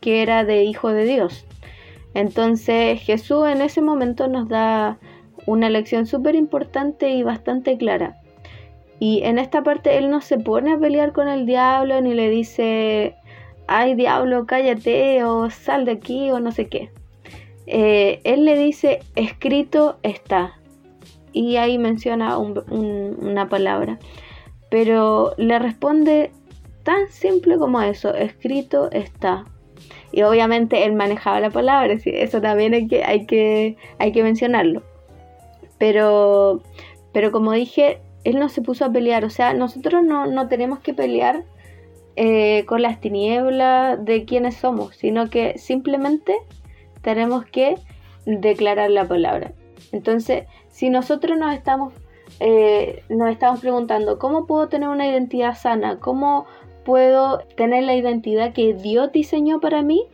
que 0.00 0.22
era 0.22 0.44
de 0.44 0.62
hijo 0.62 0.90
de 0.90 1.04
Dios. 1.04 1.45
Entonces 2.16 3.02
Jesús 3.02 3.46
en 3.46 3.60
ese 3.60 3.82
momento 3.82 4.26
nos 4.26 4.48
da 4.48 4.96
una 5.44 5.68
lección 5.68 6.06
súper 6.06 6.34
importante 6.34 7.10
y 7.10 7.22
bastante 7.22 7.76
clara. 7.76 8.16
Y 8.98 9.20
en 9.24 9.38
esta 9.38 9.62
parte 9.62 9.98
él 9.98 10.08
no 10.08 10.22
se 10.22 10.38
pone 10.38 10.72
a 10.72 10.78
pelear 10.78 11.12
con 11.12 11.28
el 11.28 11.44
diablo 11.44 12.00
ni 12.00 12.14
le 12.14 12.30
dice, 12.30 13.16
ay 13.66 13.96
diablo, 13.96 14.46
cállate 14.46 15.24
o 15.24 15.50
sal 15.50 15.84
de 15.84 15.92
aquí 15.92 16.30
o 16.30 16.40
no 16.40 16.52
sé 16.52 16.68
qué. 16.68 16.90
Eh, 17.66 18.20
él 18.24 18.46
le 18.46 18.56
dice, 18.56 19.00
escrito 19.14 19.98
está. 20.02 20.54
Y 21.34 21.56
ahí 21.56 21.76
menciona 21.76 22.38
una 22.38 23.50
palabra. 23.50 23.98
Pero 24.70 25.34
le 25.36 25.58
responde 25.58 26.30
tan 26.82 27.08
simple 27.10 27.58
como 27.58 27.82
eso, 27.82 28.14
escrito 28.14 28.90
está. 28.90 29.44
Y 30.12 30.22
obviamente 30.22 30.84
él 30.84 30.94
manejaba 30.94 31.40
la 31.40 31.50
palabra, 31.50 31.94
eso 32.04 32.40
también 32.40 32.74
hay 32.74 32.86
que, 32.86 33.04
hay 33.04 33.26
que, 33.26 33.76
hay 33.98 34.12
que 34.12 34.22
mencionarlo. 34.22 34.82
Pero, 35.78 36.62
pero 37.12 37.32
como 37.32 37.52
dije, 37.52 38.00
él 38.24 38.38
no 38.38 38.48
se 38.48 38.62
puso 38.62 38.84
a 38.84 38.92
pelear, 38.92 39.24
o 39.24 39.30
sea, 39.30 39.54
nosotros 39.54 40.02
no, 40.02 40.26
no 40.26 40.48
tenemos 40.48 40.80
que 40.80 40.94
pelear 40.94 41.44
eh, 42.16 42.64
con 42.66 42.80
las 42.80 42.98
tinieblas 43.00 44.02
de 44.02 44.24
quiénes 44.24 44.56
somos, 44.56 44.96
sino 44.96 45.28
que 45.28 45.58
simplemente 45.58 46.34
tenemos 47.02 47.44
que 47.44 47.74
declarar 48.24 48.90
la 48.90 49.06
palabra. 49.06 49.52
Entonces, 49.92 50.44
si 50.70 50.88
nosotros 50.88 51.38
nos 51.38 51.54
estamos, 51.54 51.92
eh, 52.40 53.02
nos 53.10 53.30
estamos 53.30 53.60
preguntando, 53.60 54.18
¿cómo 54.18 54.46
puedo 54.46 54.68
tener 54.68 54.88
una 54.88 55.06
identidad 55.06 55.54
sana? 55.54 56.00
¿Cómo 56.00 56.46
puedo 56.86 57.40
tener 57.56 57.82
la 57.82 57.96
identidad 57.96 58.52
que 58.52 58.72
Dios 58.72 59.10
diseñó 59.10 59.60
para 59.60 59.82
mí? 59.82 60.06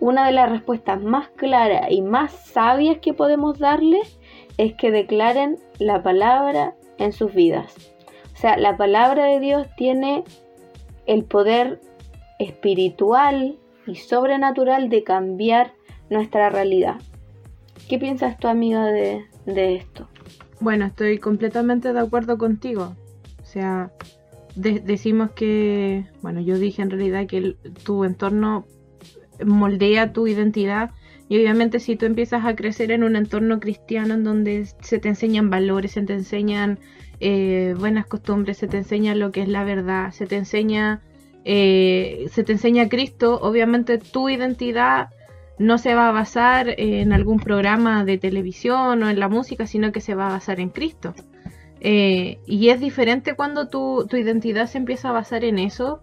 Una 0.00 0.26
de 0.26 0.32
las 0.32 0.50
respuestas 0.50 1.00
más 1.00 1.28
claras 1.28 1.86
y 1.90 2.02
más 2.02 2.32
sabias 2.32 2.98
que 2.98 3.14
podemos 3.14 3.60
darles 3.60 4.18
es 4.58 4.74
que 4.74 4.90
declaren 4.90 5.58
la 5.78 6.02
palabra 6.02 6.74
en 6.98 7.12
sus 7.12 7.32
vidas. 7.32 7.92
O 8.34 8.36
sea, 8.36 8.56
la 8.56 8.76
palabra 8.76 9.26
de 9.26 9.38
Dios 9.38 9.68
tiene 9.76 10.24
el 11.06 11.24
poder 11.24 11.80
espiritual 12.40 13.56
y 13.86 13.94
sobrenatural 13.94 14.88
de 14.88 15.04
cambiar 15.04 15.74
nuestra 16.08 16.50
realidad. 16.50 16.96
¿Qué 17.88 17.98
piensas 17.98 18.36
tu 18.38 18.48
amiga 18.48 18.86
de, 18.86 19.26
esto? 19.46 20.08
Bueno, 20.58 20.86
estoy 20.86 21.18
completamente 21.18 21.92
de 21.92 22.00
acuerdo 22.00 22.36
contigo. 22.36 22.96
O 23.42 23.44
sea, 23.44 23.92
decimos 24.60 25.30
que, 25.32 26.06
bueno, 26.22 26.40
yo 26.40 26.58
dije 26.58 26.82
en 26.82 26.90
realidad 26.90 27.26
que 27.26 27.56
tu 27.84 28.04
entorno 28.04 28.66
moldea 29.44 30.12
tu 30.12 30.26
identidad 30.26 30.90
y 31.28 31.38
obviamente 31.38 31.78
si 31.78 31.96
tú 31.96 32.06
empiezas 32.06 32.44
a 32.44 32.56
crecer 32.56 32.90
en 32.90 33.04
un 33.04 33.16
entorno 33.16 33.60
cristiano 33.60 34.14
en 34.14 34.24
donde 34.24 34.66
se 34.80 34.98
te 34.98 35.08
enseñan 35.08 35.48
valores, 35.48 35.92
se 35.92 36.02
te 36.02 36.12
enseñan 36.12 36.78
eh, 37.20 37.74
buenas 37.78 38.06
costumbres, 38.06 38.58
se 38.58 38.66
te 38.66 38.78
enseña 38.78 39.14
lo 39.14 39.30
que 39.30 39.42
es 39.42 39.48
la 39.48 39.62
verdad, 39.62 40.10
se 40.10 40.26
te 40.26 40.36
enseña, 40.36 41.02
eh, 41.44 42.26
se 42.32 42.42
te 42.42 42.52
enseña 42.52 42.88
Cristo, 42.88 43.38
obviamente 43.40 43.98
tu 43.98 44.28
identidad 44.28 45.10
no 45.58 45.78
se 45.78 45.94
va 45.94 46.08
a 46.08 46.12
basar 46.12 46.74
en 46.78 47.12
algún 47.12 47.38
programa 47.38 48.04
de 48.04 48.18
televisión 48.18 49.02
o 49.02 49.10
en 49.10 49.20
la 49.20 49.28
música, 49.28 49.66
sino 49.66 49.92
que 49.92 50.00
se 50.00 50.14
va 50.14 50.26
a 50.26 50.32
basar 50.32 50.58
en 50.58 50.70
Cristo. 50.70 51.14
Eh, 51.80 52.38
y 52.46 52.68
es 52.68 52.80
diferente 52.80 53.34
cuando 53.34 53.68
tu, 53.68 54.06
tu 54.08 54.16
identidad 54.16 54.66
se 54.66 54.78
empieza 54.78 55.08
a 55.08 55.12
basar 55.12 55.44
en 55.44 55.58
eso, 55.58 56.00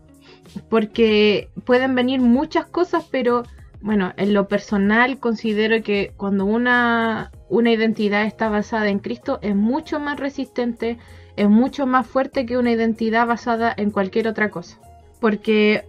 porque 0.69 1.50
pueden 1.65 1.96
venir 1.96 2.19
muchas 2.19 2.65
cosas, 2.65 3.05
pero 3.12 3.43
bueno, 3.81 4.13
en 4.17 4.34
lo 4.34 4.48
personal 4.48 5.19
considero 5.19 5.84
que 5.84 6.13
cuando 6.17 6.46
una, 6.46 7.31
una 7.50 7.72
identidad 7.72 8.25
está 8.25 8.50
basada 8.50 8.89
en 8.89 9.00
Cristo 9.00 9.39
es 9.41 9.55
mucho 9.55 10.00
más 10.00 10.19
resistente, 10.19 10.98
es 11.36 11.50
mucho 11.50 11.86
más 11.86 12.07
fuerte 12.07 12.46
que 12.46 12.57
una 12.57 12.72
identidad 12.72 13.27
basada 13.27 13.74
en 13.77 13.91
cualquier 13.91 14.27
otra 14.27 14.50
cosa. 14.50 14.79
Porque 15.22 15.86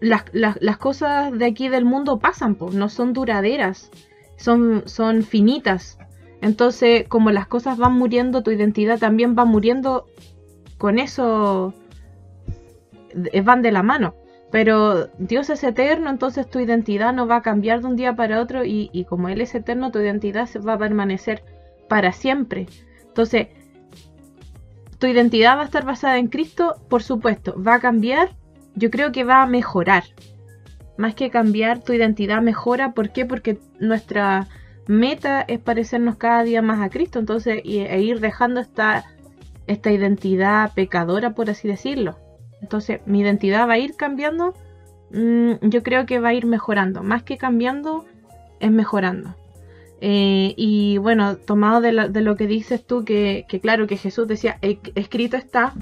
las, 0.00 0.24
las, 0.32 0.76
cosas 0.76 1.36
de 1.36 1.46
aquí 1.46 1.68
del 1.68 1.84
mundo 1.84 2.18
pasan, 2.18 2.56
pues, 2.56 2.74
no 2.74 2.88
son 2.88 3.12
duraderas, 3.14 3.90
son, 4.36 4.82
son 4.86 5.22
finitas. 5.22 5.98
Entonces, 6.44 7.08
como 7.08 7.30
las 7.30 7.46
cosas 7.46 7.78
van 7.78 7.94
muriendo, 7.94 8.42
tu 8.42 8.50
identidad 8.50 8.98
también 8.98 9.34
va 9.34 9.46
muriendo 9.46 10.04
con 10.76 10.98
eso, 10.98 11.72
eh, 13.32 13.40
van 13.40 13.62
de 13.62 13.72
la 13.72 13.82
mano. 13.82 14.14
Pero 14.50 15.06
Dios 15.16 15.48
es 15.48 15.64
eterno, 15.64 16.10
entonces 16.10 16.46
tu 16.50 16.60
identidad 16.60 17.14
no 17.14 17.26
va 17.26 17.36
a 17.36 17.42
cambiar 17.42 17.80
de 17.80 17.86
un 17.86 17.96
día 17.96 18.14
para 18.14 18.42
otro 18.42 18.62
y, 18.62 19.06
como 19.08 19.30
Él 19.30 19.40
es 19.40 19.54
eterno, 19.54 19.90
tu 19.90 20.00
identidad 20.00 20.46
va 20.68 20.74
a 20.74 20.78
permanecer 20.78 21.42
para 21.88 22.12
siempre. 22.12 22.66
Entonces, 23.06 23.48
tu 24.98 25.06
identidad 25.06 25.56
va 25.56 25.62
a 25.62 25.64
estar 25.64 25.86
basada 25.86 26.18
en 26.18 26.28
Cristo, 26.28 26.74
por 26.90 27.02
supuesto, 27.02 27.54
va 27.58 27.76
a 27.76 27.80
cambiar, 27.80 28.36
yo 28.74 28.90
creo 28.90 29.12
que 29.12 29.24
va 29.24 29.40
a 29.40 29.46
mejorar. 29.46 30.04
más 30.98 31.14
que 31.14 31.30
cambiar 31.30 31.82
tu 31.82 31.94
identidad 31.94 32.42
mejora. 32.42 32.92
¿Por 32.92 33.12
qué? 33.12 33.24
Porque 33.24 33.58
nuestra 33.80 34.46
meta 34.86 35.42
es 35.42 35.60
parecernos 35.60 36.16
cada 36.16 36.42
día 36.42 36.62
más 36.62 36.80
a 36.80 36.90
Cristo, 36.90 37.18
entonces, 37.18 37.62
e 37.64 38.00
ir 38.00 38.20
dejando 38.20 38.60
esta, 38.60 39.04
esta 39.66 39.90
identidad 39.90 40.72
pecadora, 40.74 41.34
por 41.34 41.50
así 41.50 41.68
decirlo. 41.68 42.16
Entonces, 42.60 43.00
mi 43.06 43.20
identidad 43.20 43.68
va 43.68 43.74
a 43.74 43.78
ir 43.78 43.96
cambiando, 43.96 44.54
mm, 45.10 45.54
yo 45.62 45.82
creo 45.82 46.06
que 46.06 46.18
va 46.18 46.28
a 46.28 46.34
ir 46.34 46.46
mejorando, 46.46 47.02
más 47.02 47.22
que 47.22 47.36
cambiando, 47.36 48.04
es 48.60 48.70
mejorando. 48.70 49.34
Eh, 50.00 50.54
y 50.56 50.98
bueno, 50.98 51.36
tomado 51.36 51.80
de, 51.80 51.92
lo 51.92 52.36
que 52.36 52.46
dices 52.46 52.84
tú, 52.84 53.04
que, 53.04 53.46
claro, 53.62 53.86
que 53.86 53.96
Jesús 53.96 54.28
decía, 54.28 54.58
escrito 54.60 55.36
está, 55.36 55.72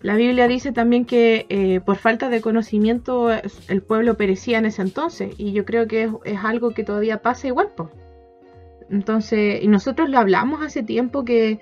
la 0.00 0.16
Biblia 0.16 0.48
dice 0.48 0.72
también 0.72 1.06
que 1.06 1.46
eh, 1.48 1.80
por 1.80 1.96
falta 1.96 2.28
de 2.28 2.42
conocimiento 2.42 3.30
el 3.32 3.82
pueblo 3.82 4.16
perecía 4.16 4.58
en 4.58 4.66
ese 4.66 4.82
entonces, 4.82 5.34
y 5.38 5.52
yo 5.52 5.64
creo 5.64 5.86
que 5.86 6.10
es, 6.24 6.38
algo 6.44 6.70
que 6.72 6.84
todavía 6.84 7.22
pasa 7.22 7.46
igual. 7.46 7.68
Pues. 7.74 7.88
Entonces, 8.90 9.62
y 9.62 9.68
nosotros 9.68 10.08
lo 10.08 10.18
hablamos 10.18 10.62
hace 10.62 10.82
tiempo 10.82 11.24
que 11.24 11.60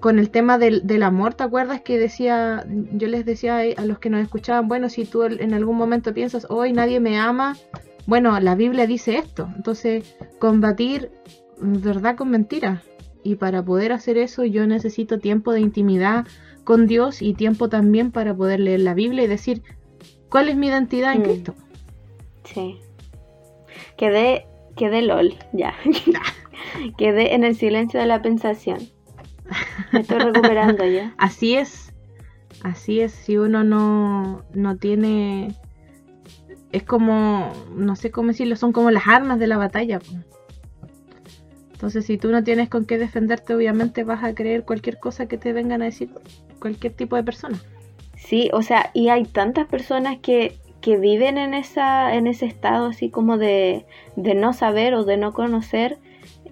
con 0.00 0.18
el 0.18 0.30
tema 0.30 0.58
del, 0.58 0.86
del, 0.86 1.02
amor, 1.02 1.34
¿te 1.34 1.44
acuerdas 1.44 1.80
que 1.80 1.98
decía, 1.98 2.66
yo 2.92 3.08
les 3.08 3.24
decía 3.24 3.60
a 3.76 3.84
los 3.84 3.98
que 3.98 4.10
nos 4.10 4.20
escuchaban, 4.20 4.68
bueno, 4.68 4.88
si 4.88 5.04
tú 5.04 5.22
en 5.22 5.54
algún 5.54 5.76
momento 5.76 6.12
piensas, 6.12 6.46
hoy 6.50 6.72
nadie 6.72 7.00
me 7.00 7.18
ama, 7.18 7.56
bueno, 8.06 8.38
la 8.40 8.54
Biblia 8.54 8.86
dice 8.86 9.16
esto, 9.16 9.48
entonces 9.56 10.16
combatir 10.38 11.10
verdad 11.58 12.16
con 12.16 12.30
mentira. 12.30 12.82
Y 13.24 13.36
para 13.36 13.64
poder 13.64 13.92
hacer 13.92 14.18
eso 14.18 14.44
yo 14.44 14.66
necesito 14.66 15.18
tiempo 15.18 15.52
de 15.52 15.60
intimidad 15.60 16.26
con 16.64 16.86
Dios 16.86 17.22
y 17.22 17.34
tiempo 17.34 17.68
también 17.68 18.10
para 18.10 18.34
poder 18.34 18.60
leer 18.60 18.80
la 18.80 18.94
Biblia 18.94 19.24
y 19.24 19.28
decir 19.28 19.62
cuál 20.28 20.48
es 20.48 20.56
mi 20.56 20.66
identidad 20.66 21.12
en 21.12 21.20
mm. 21.20 21.24
Cristo. 21.24 21.54
Sí. 22.44 22.80
Quedé, 23.96 24.46
quedé 24.76 25.02
LOL, 25.02 25.36
ya. 25.52 25.74
Quedé 26.96 27.34
en 27.34 27.44
el 27.44 27.56
silencio 27.56 28.00
de 28.00 28.06
la 28.06 28.22
pensación. 28.22 28.78
Me 29.92 30.00
estoy 30.00 30.18
recuperando 30.18 30.84
ya. 30.86 31.14
Así 31.18 31.54
es. 31.54 31.92
Así 32.62 33.00
es. 33.00 33.12
Si 33.12 33.36
uno 33.36 33.64
no, 33.64 34.44
no 34.54 34.76
tiene. 34.76 35.54
Es 36.70 36.82
como. 36.82 37.52
No 37.74 37.96
sé 37.96 38.10
cómo 38.10 38.28
decirlo. 38.28 38.56
Son 38.56 38.72
como 38.72 38.90
las 38.90 39.06
armas 39.06 39.38
de 39.38 39.46
la 39.46 39.58
batalla. 39.58 40.00
Entonces, 41.72 42.06
si 42.06 42.16
tú 42.16 42.30
no 42.30 42.44
tienes 42.44 42.68
con 42.68 42.84
qué 42.84 42.96
defenderte, 42.96 43.54
obviamente 43.54 44.04
vas 44.04 44.22
a 44.22 44.34
creer 44.34 44.64
cualquier 44.64 45.00
cosa 45.00 45.26
que 45.26 45.36
te 45.36 45.52
vengan 45.52 45.82
a 45.82 45.86
decir 45.86 46.10
cualquier 46.60 46.92
tipo 46.92 47.16
de 47.16 47.24
persona. 47.24 47.58
Sí, 48.14 48.50
o 48.52 48.62
sea, 48.62 48.90
y 48.94 49.08
hay 49.08 49.24
tantas 49.24 49.66
personas 49.66 50.18
que, 50.20 50.58
que 50.80 50.96
viven 50.96 51.38
en, 51.38 51.54
esa, 51.54 52.14
en 52.14 52.28
ese 52.28 52.46
estado 52.46 52.86
así 52.86 53.10
como 53.10 53.36
de, 53.36 53.84
de 54.14 54.34
no 54.34 54.52
saber 54.52 54.94
o 54.94 55.02
de 55.04 55.16
no 55.16 55.32
conocer 55.32 55.98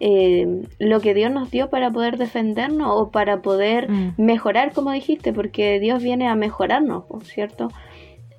eh, 0.01 0.63
lo 0.79 1.01
que 1.01 1.13
Dios 1.13 1.31
nos 1.31 1.51
dio 1.51 1.69
para 1.69 1.91
poder 1.91 2.17
defendernos 2.17 2.91
o 2.91 3.11
para 3.11 3.43
poder 3.43 3.91
mm. 3.91 4.15
mejorar, 4.17 4.73
como 4.73 4.93
dijiste, 4.93 5.35
porque 5.35 5.79
Dios 5.79 6.03
viene 6.03 6.27
a 6.27 6.35
mejorarnos, 6.35 7.05
¿cierto? 7.25 7.69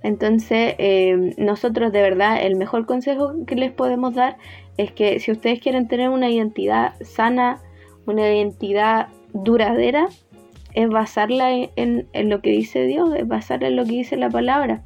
Entonces, 0.01 0.73
eh, 0.79 1.35
nosotros 1.37 1.91
de 1.91 2.01
verdad, 2.01 2.43
el 2.43 2.55
mejor 2.55 2.87
consejo 2.87 3.33
que 3.45 3.55
les 3.55 3.71
podemos 3.71 4.15
dar 4.15 4.37
es 4.77 4.91
que 4.91 5.19
si 5.19 5.31
ustedes 5.31 5.59
quieren 5.59 5.87
tener 5.87 6.09
una 6.09 6.31
identidad 6.31 6.95
sana, 7.01 7.61
una 8.07 8.27
identidad 8.27 9.09
duradera, 9.33 10.07
es 10.73 10.89
basarla 10.89 11.51
en, 11.51 12.07
en, 12.11 12.29
lo 12.29 12.41
que 12.41 12.49
dice 12.49 12.85
Dios, 12.85 13.13
es 13.15 13.27
basarla 13.27 13.67
en 13.67 13.75
lo 13.75 13.85
que 13.85 13.91
dice 13.91 14.17
la 14.17 14.29
palabra. 14.29 14.83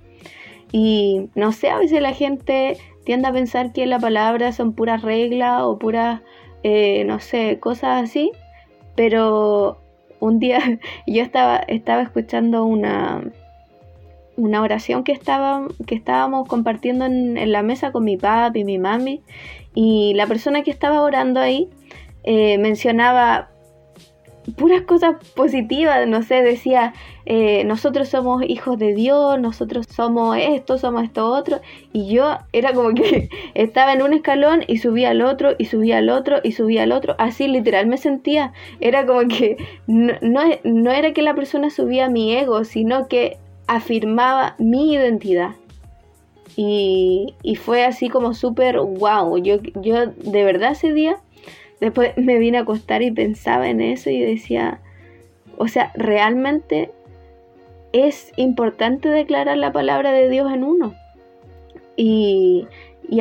Y 0.74 1.30
no 1.36 1.54
sé, 1.54 1.70
a 1.70 1.78
veces 1.78 2.02
la 2.02 2.14
gente 2.14 2.76
tiende 3.06 3.30
a 3.30 3.32
pensar 3.32 3.72
que 3.72 3.86
la 3.86 4.00
palabra 4.00 4.52
son 4.52 4.74
puras 4.74 5.04
reglas 5.04 5.62
o 5.62 5.80
puras 5.80 6.22
eh, 6.68 7.04
no 7.06 7.20
sé, 7.20 7.60
cosas 7.60 8.04
así. 8.04 8.32
Pero 8.96 9.78
un 10.20 10.40
día 10.40 10.60
yo 11.08 11.22
estaba, 11.22 11.58
estaba 11.58 12.02
escuchando 12.02 12.66
una, 12.66 13.24
una 14.36 14.62
oración 14.64 15.04
que, 15.04 15.12
estaba, 15.12 15.68
que 15.86 15.94
estábamos 15.94 16.48
compartiendo 16.48 17.06
en, 17.06 17.52
la 17.52 17.62
mesa 17.62 17.92
con 17.92 18.04
mi 18.04 18.18
papi 18.18 18.62
y 18.62 18.64
mi 18.64 18.80
mami. 18.80 19.22
Y 19.76 20.16
la 20.16 20.26
persona 20.26 20.64
que 20.64 20.72
estaba 20.72 21.02
orando 21.02 21.40
ahí 21.40 21.70
eh, 22.24 22.58
mencionaba 22.58 23.52
puras 24.54 24.84
cosas 24.84 25.16
positivas, 25.36 26.08
no 26.08 26.22
sé, 26.24 26.44
decía, 26.44 26.94
eh, 27.26 27.64
nosotros 27.64 28.10
somos 28.10 28.44
hijos 28.48 28.78
de 28.78 28.94
Dios, 28.94 29.40
nosotros 29.40 29.88
somos 29.90 30.38
esto, 30.38 30.78
somos 30.78 31.04
esto 31.04 31.28
otro, 31.28 31.62
y 31.94 32.14
yo 32.14 32.38
era 32.54 32.74
como 32.74 32.94
que 32.94 33.30
estaba 33.56 33.94
en 33.94 34.02
un 34.02 34.14
escalón 34.14 34.64
y 34.68 34.78
subía 34.78 35.10
al 35.10 35.22
otro, 35.22 35.56
y 35.58 35.66
subía 35.66 35.98
al 35.98 36.10
otro, 36.10 36.38
y 36.44 36.52
subía 36.52 36.84
al 36.84 36.92
otro, 36.92 37.16
así 37.18 37.48
literal 37.48 37.88
me 37.88 37.98
sentía, 37.98 38.54
era 38.80 39.06
como 39.06 39.28
que 39.28 39.58
no, 39.88 40.14
no, 40.64 40.92
era 40.92 41.14
que 41.14 41.22
la 41.22 41.36
persona 41.36 41.70
subía 41.70 42.10
mi 42.10 42.36
ego, 42.36 42.64
sino 42.64 43.08
que 43.08 43.38
afirmaba 43.68 44.56
mi 44.60 44.94
identidad. 44.94 45.52
Y, 46.58 47.36
y 47.44 47.56
fue 47.56 47.84
así 47.84 48.08
como 48.08 48.34
súper 48.34 48.80
wow, 48.80 49.38
yo, 49.40 49.58
yo 49.82 50.06
de 50.08 50.44
verdad 50.46 50.72
ese 50.72 50.94
día 50.94 51.18
Después 51.80 52.18
me 52.18 52.38
vine 52.38 52.58
a 52.58 52.62
acostar 52.62 53.02
y 53.02 53.12
pensaba 53.12 53.70
en 53.70 53.82
eso 53.82 54.10
y 54.10 54.20
decía, 54.20 54.82
o 55.58 55.68
sea, 55.68 55.92
realmente 55.96 56.92
es 57.94 58.34
importante 58.36 59.10
declarar 59.10 59.58
la 59.58 59.72
palabra 59.72 60.12
de 60.12 60.30
Dios 60.30 60.52
en 60.52 60.64
uno. 60.64 60.96
Y, 61.96 62.68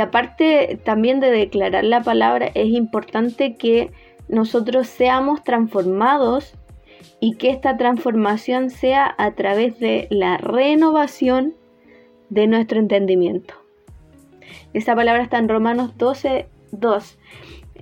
aparte 0.01 0.81
también 0.85 1.21
de 1.21 1.31
declarar 1.31 1.85
la 1.85 2.03
palabra, 2.03 2.51
es 2.55 2.69
importante 2.69 3.55
que 3.55 3.91
nosotros 4.29 4.89
seamos 4.89 5.45
transformados 5.45 6.55
y 7.21 7.37
que 7.37 7.51
esta 7.51 7.77
transformación 7.77 8.71
sea 8.71 9.15
a 9.17 9.33
través 9.33 9.79
de 9.79 10.09
la 10.11 10.39
renovación 10.39 11.55
de 12.31 12.47
nuestro 12.47 12.81
entendimiento. 12.81 13.55
Esa 14.73 14.97
palabra 14.97 15.23
está 15.23 15.39
en 15.39 15.49
Romanos 15.49 15.97
12, 15.99 16.49
2. 16.73 17.19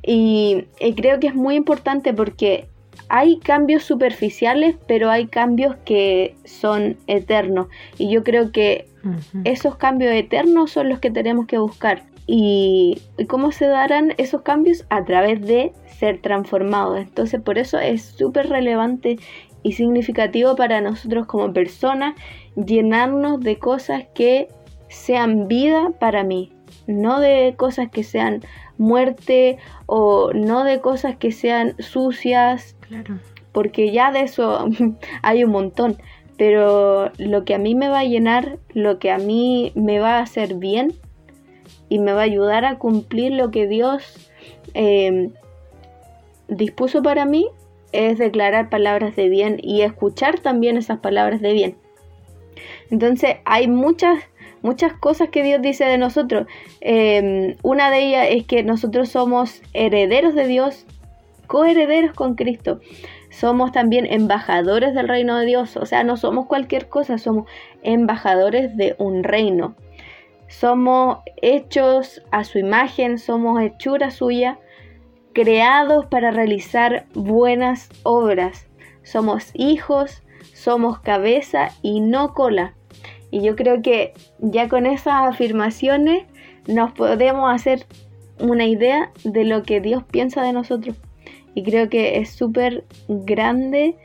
Y, 0.02 0.66
creo 0.96 1.20
que 1.20 1.28
es 1.28 1.34
muy 1.34 1.54
importante 1.54 2.12
porque 2.12 2.66
hay 3.08 3.38
cambios 3.38 3.84
superficiales, 3.84 4.76
pero 4.86 5.10
hay 5.10 5.26
cambios 5.26 5.76
que 5.84 6.34
son 6.44 6.96
eternos. 7.06 7.68
Y 7.98 8.10
yo 8.10 8.24
creo 8.24 8.52
que 8.52 8.88
esos 9.44 9.76
cambios 9.76 10.12
eternos 10.12 10.70
son 10.70 10.88
los 10.88 10.98
que 10.98 11.10
tenemos 11.10 11.46
que 11.46 11.58
buscar. 11.58 12.04
Y, 12.26 13.00
cómo 13.28 13.52
se 13.52 13.66
darán 13.66 14.14
esos 14.18 14.42
cambios? 14.42 14.84
A 14.90 15.04
través 15.04 15.40
de 15.40 15.72
ser 15.98 16.20
transformados. 16.20 16.98
Entonces 16.98 17.40
por 17.40 17.58
eso 17.58 17.78
es 17.78 18.02
súper 18.02 18.48
relevante 18.48 19.18
y 19.62 19.72
significativo 19.72 20.56
para 20.56 20.80
nosotros 20.80 21.26
como 21.26 21.52
personas 21.52 22.16
llenarnos 22.56 23.40
de 23.40 23.58
cosas 23.58 24.04
que 24.14 24.48
sean 24.88 25.48
vida 25.48 25.92
para 25.98 26.24
mí, 26.24 26.52
no 26.86 27.20
de 27.20 27.54
cosas 27.56 27.90
que 27.90 28.04
sean 28.04 28.42
muerte 28.82 29.58
o 29.86 30.32
no 30.34 30.64
de 30.64 30.80
cosas 30.80 31.16
que 31.16 31.32
sean 31.32 31.74
sucias, 31.78 32.76
porque 33.52 33.92
ya 33.92 34.10
de 34.12 34.22
eso 34.22 34.68
hay 35.22 35.44
un 35.44 35.52
montón, 35.52 35.96
pero 36.36 37.12
lo 37.16 37.44
que 37.44 37.54
a 37.54 37.58
mí 37.58 37.74
me 37.74 37.88
va 37.88 38.00
a 38.00 38.04
llenar, 38.04 38.58
lo 38.74 38.98
que 38.98 39.10
a 39.10 39.18
mí 39.18 39.72
me 39.74 40.00
va 40.00 40.18
a 40.18 40.22
hacer 40.22 40.54
bien 40.54 40.92
y 41.88 41.98
me 41.98 42.12
va 42.12 42.22
a 42.22 42.24
ayudar 42.24 42.64
a 42.64 42.78
cumplir 42.78 43.32
lo 43.32 43.50
que 43.50 43.68
Dios 43.68 44.28
em, 44.74 45.32
dispuso 46.48 47.02
para 47.02 47.24
mí, 47.24 47.48
es 47.92 48.18
declarar 48.18 48.68
palabras 48.70 49.14
de 49.14 49.28
bien 49.28 49.58
y 49.62 49.82
escuchar 49.82 50.40
también 50.40 50.76
esas 50.76 50.98
palabras 50.98 51.40
de 51.40 51.52
bien. 51.52 51.76
Entonces 52.90 53.36
hay 53.44 53.68
muchas 53.68 54.18
muchas 54.62 54.92
cosas 54.94 55.28
que 55.28 55.42
Dios 55.42 55.60
dice 55.60 55.84
de 55.84 55.98
nosotros. 55.98 56.46
Em, 56.80 57.56
una 57.62 57.90
de 57.90 58.00
ellas 58.00 58.26
es 58.30 58.46
que 58.46 58.62
nosotros 58.62 59.10
somos 59.10 59.62
herederos 59.72 60.34
de 60.34 60.46
Dios, 60.46 60.86
coherederos 61.46 62.14
con 62.14 62.34
Cristo. 62.34 62.80
Somos 63.30 63.72
también 63.72 64.06
embajadores 64.06 64.94
del 64.94 65.08
reino 65.08 65.36
de 65.38 65.46
Dios. 65.46 65.76
O 65.76 65.86
sea, 65.86 66.04
no 66.04 66.16
somos 66.16 66.46
cualquier 66.46 66.88
cosa, 66.88 67.18
somos 67.18 67.48
embajadores 67.82 68.76
de 68.76 68.94
un 68.98 69.24
reino. 69.24 69.74
Somos 70.48 71.18
hechos 71.40 72.22
a 72.30 72.44
su 72.44 72.58
imagen, 72.58 73.18
somos 73.18 73.60
hechura 73.62 74.10
suya, 74.10 74.58
creados 75.32 76.06
para 76.06 76.30
realizar 76.30 77.06
buenas 77.14 77.88
obras. 78.02 78.66
Somos 79.02 79.50
hijos, 79.54 80.22
somos 80.52 81.00
cabeza 81.00 81.70
y 81.80 82.00
no 82.00 82.34
cola. 82.34 82.74
Y 83.32 83.42
yo 83.42 83.56
creo 83.56 83.80
que 83.80 84.12
ya 84.38 84.68
con 84.68 84.84
esas 84.84 85.14
afirmaciones 85.26 86.24
nos 86.68 86.92
podemos 86.92 87.50
hacer 87.52 87.86
una 88.38 88.66
idea 88.66 89.10
de 89.24 89.44
lo 89.44 89.62
que 89.62 89.80
Dios 89.80 90.04
piensa 90.04 90.42
de 90.42 90.52
nosotros. 90.52 90.96
Y 91.54 91.62
creo 91.62 91.88
que 91.88 92.18
es 92.18 92.30
súper 92.30 92.84
grande 93.08 93.96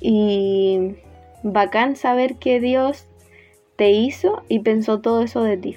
y 0.00 0.94
bacán 1.42 1.94
saber 1.94 2.36
que 2.36 2.58
Dios 2.58 3.06
te 3.76 3.90
hizo 3.90 4.42
y 4.48 4.60
pensó 4.60 5.00
todo 5.00 5.22
eso 5.22 5.42
de 5.42 5.58
ti. 5.58 5.76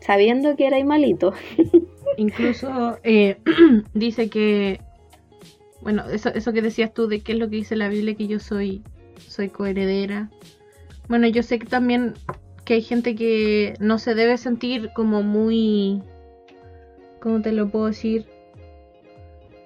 sabiendo 0.00 0.56
que 0.56 0.66
erais 0.66 0.86
malito. 0.86 1.34
Incluso 2.16 2.98
eh, 3.02 3.36
dice 3.92 4.30
que, 4.30 4.80
bueno, 5.82 6.04
eso, 6.10 6.30
eso 6.30 6.54
que 6.54 6.62
decías 6.62 6.94
tú 6.94 7.06
de 7.06 7.20
qué 7.20 7.32
es 7.32 7.38
lo 7.38 7.50
que 7.50 7.56
dice 7.56 7.76
la 7.76 7.88
Biblia, 7.90 8.14
que 8.14 8.28
yo 8.28 8.38
soy, 8.38 8.82
soy 9.26 9.50
coheredera. 9.50 10.30
Bueno, 11.08 11.26
yo 11.28 11.42
sé 11.42 11.58
que 11.58 11.66
también 11.66 12.14
que 12.64 12.74
hay 12.74 12.82
gente 12.82 13.14
que 13.14 13.74
no 13.80 13.98
se 13.98 14.14
debe 14.14 14.36
sentir 14.36 14.90
como 14.94 15.22
muy, 15.22 16.02
¿cómo 17.20 17.40
te 17.42 17.52
lo 17.52 17.68
puedo 17.68 17.86
decir? 17.86 18.26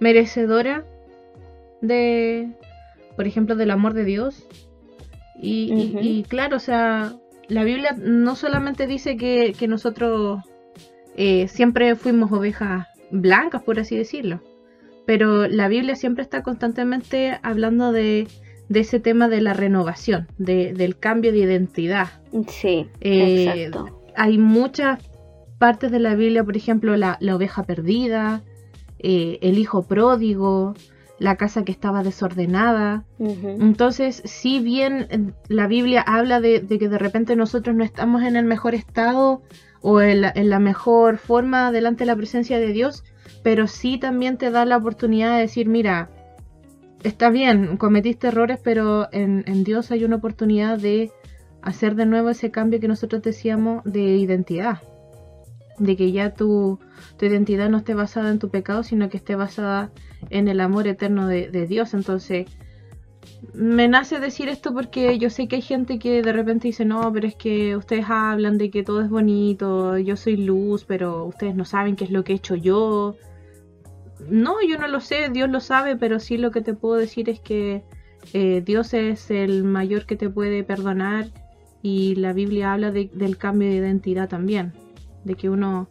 Merecedora 0.00 0.84
de, 1.80 2.50
por 3.16 3.26
ejemplo, 3.26 3.56
del 3.56 3.70
amor 3.70 3.94
de 3.94 4.04
Dios. 4.04 4.46
Y, 5.34 5.72
y- 6.00 6.24
claro, 6.24 6.56
o 6.56 6.60
sea, 6.60 7.14
la 7.48 7.64
Biblia 7.64 7.94
no 7.98 8.36
solamente 8.36 8.86
dice 8.86 9.16
que, 9.16 9.54
que 9.58 9.68
nosotros 9.68 10.40
eh, 11.16 11.48
siempre 11.48 11.96
fuimos 11.96 12.32
ovejas 12.32 12.86
blancas, 13.10 13.62
por 13.62 13.78
así 13.80 13.96
decirlo, 13.96 14.40
pero 15.06 15.48
la 15.48 15.68
Biblia 15.68 15.96
siempre 15.96 16.22
está 16.22 16.42
constantemente 16.42 17.38
hablando 17.42 17.92
de, 17.92 18.28
de 18.72 18.80
ese 18.80 19.00
tema 19.00 19.28
de 19.28 19.40
la 19.40 19.52
renovación, 19.52 20.28
de- 20.38 20.72
del 20.72 20.96
cambio 20.98 21.30
de 21.32 21.38
identidad. 21.38 22.08
Sí, 22.48 22.88
Eh, 23.00 23.44
exacto. 23.68 24.00
Hay 24.16 24.38
muchas 24.38 24.98
partes 25.58 25.90
de 25.92 25.98
la 26.00 26.14
Biblia, 26.14 26.42
por 26.44 26.56
ejemplo, 26.56 26.96
la, 26.96 27.16
la 27.20 27.36
oveja 27.36 27.62
perdida, 27.64 28.42
eh, 28.98 29.38
el 29.42 29.58
hijo 29.58 29.82
pródigo, 29.82 30.74
la 31.18 31.36
casa 31.36 31.64
que 31.64 31.70
estaba 31.72 32.02
desordenada. 32.02 33.04
Entonces, 33.60 34.22
si 34.24 34.58
bien 34.60 35.06
eh, 35.10 35.20
la 35.48 35.66
Biblia 35.66 36.02
habla 36.06 36.40
de, 36.40 36.60
de 36.60 36.78
que 36.78 36.88
de 36.88 36.98
repente 36.98 37.36
nosotros 37.36 37.76
no 37.76 37.84
estamos 37.84 38.22
en 38.22 38.36
el 38.36 38.44
mejor 38.44 38.74
estado 38.74 39.42
o 39.82 40.00
en 40.00 40.20
la, 40.22 40.32
en 40.34 40.48
la 40.50 40.58
mejor 40.58 41.18
forma 41.18 41.70
delante 41.72 42.00
de 42.04 42.06
la 42.06 42.16
presencia 42.16 42.58
de 42.58 42.72
Dios, 42.72 43.04
pero 43.42 43.66
sí 43.66 43.98
también 43.98 44.36
te 44.36 44.50
da 44.50 44.64
la 44.64 44.76
oportunidad 44.78 45.34
de 45.36 45.42
decir, 45.42 45.68
mira, 45.68 46.10
está 47.04 47.30
bien, 47.30 47.76
cometiste 47.76 48.28
errores, 48.28 48.58
pero 48.62 49.08
en, 49.12 49.44
en 49.46 49.64
Dios 49.64 49.90
hay 49.90 50.04
una 50.04 50.16
oportunidad 50.16 50.78
de 50.78 51.10
hacer 51.62 51.94
de 51.94 52.06
nuevo 52.06 52.30
ese 52.30 52.50
cambio 52.50 52.80
que 52.80 52.88
nosotros 52.88 53.22
decíamos 53.22 53.82
de 53.84 54.16
identidad. 54.16 54.80
De 55.78 55.96
que 55.96 56.12
ya 56.12 56.34
tu, 56.34 56.78
tu 57.16 57.26
identidad 57.26 57.68
no 57.70 57.78
esté 57.78 57.94
basada 57.94 58.30
en 58.30 58.38
tu 58.38 58.50
pecado, 58.50 58.82
sino 58.82 59.08
que 59.08 59.16
esté 59.16 59.36
basada 59.36 59.90
en 60.30 60.48
el 60.48 60.60
amor 60.60 60.86
eterno 60.86 61.26
de, 61.26 61.48
de 61.48 61.66
Dios. 61.66 61.94
Entonces, 61.94 62.46
me 63.54 63.88
nace 63.88 64.20
decir 64.20 64.48
esto 64.48 64.72
porque 64.72 65.18
yo 65.18 65.30
sé 65.30 65.48
que 65.48 65.56
hay 65.56 65.62
gente 65.62 65.98
que 65.98 66.22
de 66.22 66.32
repente 66.32 66.68
dice, 66.68 66.84
no, 66.84 67.12
pero 67.12 67.26
es 67.26 67.34
que 67.34 67.76
ustedes 67.76 68.06
hablan 68.08 68.58
de 68.58 68.70
que 68.70 68.82
todo 68.82 69.02
es 69.02 69.10
bonito, 69.10 69.98
yo 69.98 70.16
soy 70.16 70.36
luz, 70.36 70.84
pero 70.84 71.24
ustedes 71.24 71.54
no 71.54 71.64
saben 71.64 71.96
qué 71.96 72.04
es 72.04 72.10
lo 72.10 72.24
que 72.24 72.32
he 72.32 72.36
hecho 72.36 72.54
yo. 72.54 73.16
No, 74.28 74.56
yo 74.68 74.78
no 74.78 74.88
lo 74.88 75.00
sé, 75.00 75.28
Dios 75.30 75.48
lo 75.50 75.60
sabe, 75.60 75.96
pero 75.96 76.18
sí 76.20 76.36
lo 76.38 76.50
que 76.50 76.60
te 76.60 76.74
puedo 76.74 76.96
decir 76.96 77.28
es 77.28 77.40
que 77.40 77.82
eh, 78.32 78.62
Dios 78.64 78.94
es 78.94 79.30
el 79.30 79.64
mayor 79.64 80.06
que 80.06 80.16
te 80.16 80.28
puede 80.30 80.62
perdonar 80.64 81.26
y 81.82 82.14
la 82.14 82.32
Biblia 82.32 82.72
habla 82.72 82.90
de- 82.92 83.10
del 83.12 83.36
cambio 83.36 83.68
de 83.68 83.76
identidad 83.76 84.28
también, 84.28 84.72
de 85.24 85.34
que 85.34 85.50
uno 85.50 85.88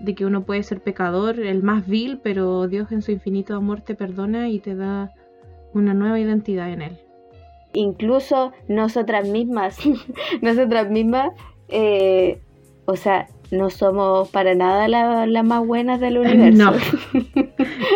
de 0.00 0.14
que 0.14 0.24
uno 0.24 0.44
puede 0.44 0.62
ser 0.62 0.80
pecador, 0.80 1.38
el 1.38 1.62
más 1.62 1.86
vil, 1.86 2.20
pero 2.22 2.66
Dios 2.68 2.90
en 2.90 3.02
su 3.02 3.12
infinito 3.12 3.54
amor 3.54 3.82
te 3.82 3.94
perdona 3.94 4.48
y 4.48 4.58
te 4.58 4.74
da 4.74 5.10
una 5.74 5.92
nueva 5.92 6.18
identidad 6.18 6.70
en 6.72 6.80
él. 6.80 6.96
Incluso 7.74 8.52
nosotras 8.66 9.28
mismas, 9.28 9.76
nosotras 10.42 10.88
mismas, 10.90 11.32
eh, 11.68 12.40
o 12.86 12.96
sea, 12.96 13.28
no 13.50 13.68
somos 13.68 14.30
para 14.30 14.54
nada 14.54 14.88
las 14.88 15.28
la 15.28 15.42
más 15.42 15.66
buenas 15.66 16.00
del 16.00 16.16
universo. 16.24 16.72
No. 16.72 16.72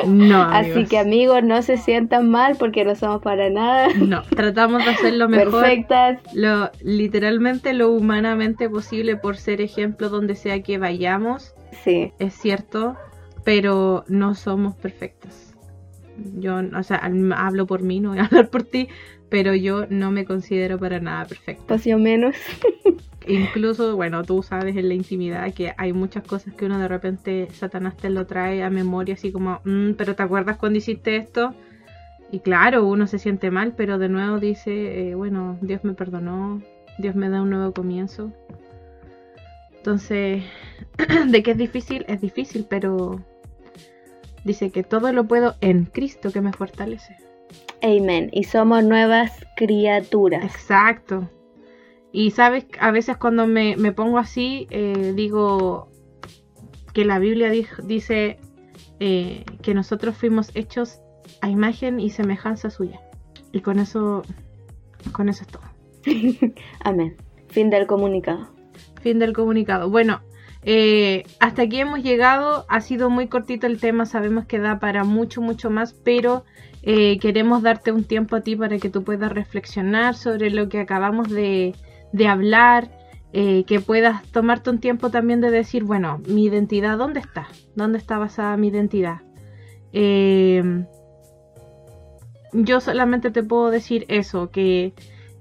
No, 0.06 0.42
Así 0.52 0.84
que 0.84 0.98
amigos, 0.98 1.42
no 1.42 1.62
se 1.62 1.76
sientan 1.76 2.30
mal 2.30 2.56
porque 2.58 2.84
no 2.84 2.94
somos 2.94 3.22
para 3.22 3.50
nada 3.50 3.88
no, 3.94 4.22
tratamos 4.22 4.84
de 4.84 4.90
hacer 4.90 5.14
lo 5.14 5.28
mejor, 5.28 5.62
perfectas. 5.62 6.20
lo 6.32 6.70
literalmente 6.80 7.72
lo 7.72 7.90
humanamente 7.90 8.68
posible 8.68 9.16
por 9.16 9.36
ser 9.36 9.60
ejemplo 9.60 10.08
donde 10.08 10.34
sea 10.34 10.62
que 10.62 10.78
vayamos, 10.78 11.54
Sí, 11.82 12.12
es 12.18 12.34
cierto, 12.34 12.96
pero 13.44 14.04
no 14.08 14.34
somos 14.34 14.74
perfectas. 14.76 15.54
Yo, 16.36 16.56
o 16.56 16.82
sea, 16.82 17.02
hablo 17.36 17.66
por 17.66 17.82
mí, 17.82 18.00
no 18.00 18.10
voy 18.10 18.18
a 18.20 18.24
hablar 18.26 18.48
por 18.48 18.62
ti, 18.62 18.88
pero 19.34 19.52
yo 19.52 19.86
no 19.90 20.12
me 20.12 20.24
considero 20.24 20.78
para 20.78 21.00
nada 21.00 21.24
perfecta. 21.24 21.64
pues 21.66 21.84
yo 21.84 21.98
menos. 21.98 22.36
Incluso, 23.26 23.96
bueno, 23.96 24.22
tú 24.22 24.44
sabes 24.44 24.76
en 24.76 24.86
la 24.86 24.94
intimidad 24.94 25.52
que 25.52 25.74
hay 25.76 25.92
muchas 25.92 26.22
cosas 26.22 26.54
que 26.54 26.66
uno 26.66 26.78
de 26.78 26.86
repente 26.86 27.48
Satanás 27.52 27.96
te 27.96 28.10
lo 28.10 28.28
trae 28.28 28.62
a 28.62 28.70
memoria, 28.70 29.14
así 29.14 29.32
como, 29.32 29.60
"Mm, 29.64 29.94
pero 29.94 30.14
¿te 30.14 30.22
acuerdas 30.22 30.56
cuando 30.56 30.78
hiciste 30.78 31.16
esto? 31.16 31.52
Y 32.30 32.38
claro, 32.38 32.86
uno 32.86 33.08
se 33.08 33.18
siente 33.18 33.50
mal, 33.50 33.74
pero 33.76 33.98
de 33.98 34.08
nuevo 34.08 34.38
dice, 34.38 35.10
eh, 35.10 35.16
bueno, 35.16 35.58
Dios 35.60 35.82
me 35.82 35.94
perdonó, 35.94 36.62
Dios 36.98 37.16
me 37.16 37.28
da 37.28 37.42
un 37.42 37.50
nuevo 37.50 37.72
comienzo. 37.72 38.30
Entonces, 39.78 40.44
de 41.26 41.42
que 41.42 41.50
es 41.50 41.58
difícil, 41.58 42.04
es 42.06 42.20
difícil, 42.20 42.66
pero 42.70 43.20
dice 44.44 44.70
que 44.70 44.84
todo 44.84 45.12
lo 45.12 45.24
puedo 45.24 45.56
en 45.60 45.86
Cristo 45.86 46.30
que 46.30 46.40
me 46.40 46.52
fortalece. 46.52 47.16
Amen. 47.82 48.30
Y 48.32 48.44
somos 48.44 48.84
nuevas 48.84 49.44
criaturas. 49.56 50.44
Exacto. 50.44 51.28
Y 52.12 52.30
sabes, 52.30 52.66
a 52.78 52.90
veces 52.92 53.16
cuando 53.16 53.46
me, 53.46 53.76
me 53.76 53.92
pongo 53.92 54.18
así, 54.18 54.66
eh, 54.70 55.12
digo 55.14 55.88
que 56.92 57.04
la 57.04 57.18
Biblia 57.18 57.50
dice 57.50 58.38
eh, 59.00 59.44
que 59.62 59.74
nosotros 59.74 60.16
fuimos 60.16 60.50
hechos 60.54 61.00
a 61.40 61.50
imagen 61.50 62.00
y 62.00 62.10
semejanza 62.10 62.70
suya. 62.70 63.00
Y 63.52 63.60
con 63.60 63.78
eso, 63.78 64.22
con 65.12 65.28
eso 65.28 65.42
es 65.42 65.48
todo. 65.48 65.62
Amén. 66.80 67.16
Fin 67.48 67.70
del 67.70 67.86
comunicado. 67.86 68.48
Fin 69.02 69.18
del 69.18 69.32
comunicado. 69.32 69.90
Bueno, 69.90 70.22
eh, 70.62 71.24
hasta 71.40 71.62
aquí 71.62 71.80
hemos 71.80 72.02
llegado. 72.02 72.64
Ha 72.68 72.80
sido 72.80 73.10
muy 73.10 73.28
cortito 73.28 73.66
el 73.66 73.80
tema. 73.80 74.06
Sabemos 74.06 74.46
que 74.46 74.58
da 74.58 74.78
para 74.78 75.04
mucho, 75.04 75.42
mucho 75.42 75.70
más, 75.70 75.92
pero 75.92 76.44
eh, 76.86 77.18
queremos 77.18 77.62
darte 77.62 77.92
un 77.92 78.04
tiempo 78.04 78.36
a 78.36 78.42
ti 78.42 78.56
para 78.56 78.78
que 78.78 78.90
tú 78.90 79.04
puedas 79.04 79.32
reflexionar 79.32 80.14
sobre 80.14 80.50
lo 80.50 80.68
que 80.68 80.80
acabamos 80.80 81.30
de, 81.30 81.74
hablar. 82.28 82.90
eh, 83.32 83.64
que 83.64 83.80
puedas 83.80 84.22
tomarte 84.30 84.70
un 84.70 84.78
tiempo 84.78 85.10
también 85.10 85.40
de 85.40 85.50
decir, 85.50 85.82
bueno, 85.82 86.20
mi 86.28 86.44
identidad, 86.44 86.96
¿dónde 86.96 87.18
está? 87.18 87.48
¿Dónde 87.74 87.98
está 87.98 88.16
basada 88.16 88.56
mi 88.56 88.68
identidad? 88.68 89.22
Eh, 89.92 90.84
yo 92.52 92.80
solamente 92.80 93.32
te 93.32 93.42
puedo 93.42 93.70
decir 93.70 94.04
eso, 94.08 94.50
que, 94.50 94.92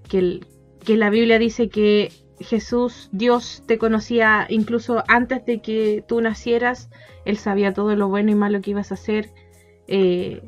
que 0.10 0.97
la 0.97 1.12
Biblia 1.12 1.38
dice 1.38 1.69
que 1.69 2.12
Jesús, 2.39 3.10
Dios 3.12 3.63
te 3.67 3.77
conocía 3.77 4.45
incluso 4.49 5.03
antes 5.08 5.45
de 5.45 5.62
que 5.62 6.03
tú 6.08 6.21
nacieras, 6.21 6.89
Él 7.25 7.38
sabía 7.38 7.73
todo 7.73 7.95
lo 7.95 8.08
bueno 8.10 8.32
y 8.32 8.36
malo 8.36 8.62
que 8.62 8.71
ibas 8.71 8.91
a 8.91 8.95
hacer. 8.95 9.29
Eh, 9.88 10.41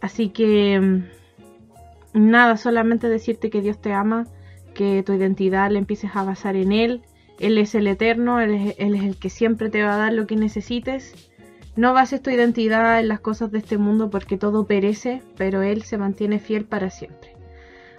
así 0.00 0.30
que 0.30 0.80
mm, 0.80 2.30
nada, 2.30 2.56
solamente 2.56 3.08
decirte 3.08 3.50
que 3.50 3.60
Dios 3.60 3.80
te 3.80 3.92
ama, 3.92 4.26
que 4.74 5.02
tu 5.02 5.12
identidad 5.12 5.70
la 5.70 5.78
empieces 5.78 6.10
a 6.14 6.24
basar 6.24 6.56
en 6.56 6.72
Él. 6.72 7.02
Él 7.38 7.58
es 7.58 7.74
el 7.74 7.86
eterno, 7.86 8.40
Él 8.40 8.54
es, 8.54 8.74
Él 8.78 8.94
es 8.94 9.02
el 9.02 9.16
que 9.16 9.30
siempre 9.30 9.70
te 9.70 9.82
va 9.82 9.94
a 9.94 9.98
dar 9.98 10.12
lo 10.12 10.26
que 10.26 10.36
necesites. 10.36 11.30
No 11.76 11.94
bases 11.94 12.22
tu 12.22 12.30
identidad 12.30 13.00
en 13.00 13.08
las 13.08 13.20
cosas 13.20 13.50
de 13.50 13.58
este 13.58 13.78
mundo 13.78 14.10
porque 14.10 14.36
todo 14.36 14.66
perece, 14.66 15.22
pero 15.36 15.62
Él 15.62 15.82
se 15.82 15.98
mantiene 15.98 16.38
fiel 16.38 16.64
para 16.64 16.90
siempre. 16.90 17.30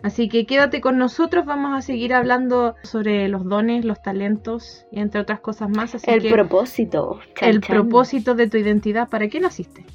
Así 0.04 0.30
que 0.30 0.46
quédate 0.46 0.82
con 0.82 0.98
nosotros, 0.98 1.46
vamos 1.46 1.78
a 1.78 1.82
seguir 1.82 2.14
hablando 2.14 2.76
sobre 2.82 3.28
los 3.28 3.46
dones, 3.46 3.86
los 3.86 4.02
talentos 4.02 4.86
y 4.92 5.00
entre 5.00 5.22
otras 5.22 5.42
cosas 5.42 5.70
más. 5.70 5.94
Así 5.94 6.10
El 6.10 6.24
que 6.24 6.32
propósito. 6.32 7.20
Chan, 7.36 7.50
el 7.50 7.62
chan. 7.62 7.76
propósito 7.76 8.34
de 8.34 8.48
tu 8.48 8.58
identidad, 8.58 9.10
¿para 9.10 9.28
qué 9.28 9.40
naciste? 9.40 9.86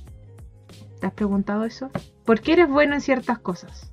¿Te 1.07 1.11
has 1.11 1.15
preguntado 1.15 1.65
eso? 1.65 1.89
¿Por 2.25 2.41
qué 2.41 2.55
eres 2.55 2.69
bueno 2.69 2.95
en 2.95 3.01
ciertas 3.01 3.39
cosas? 3.39 3.93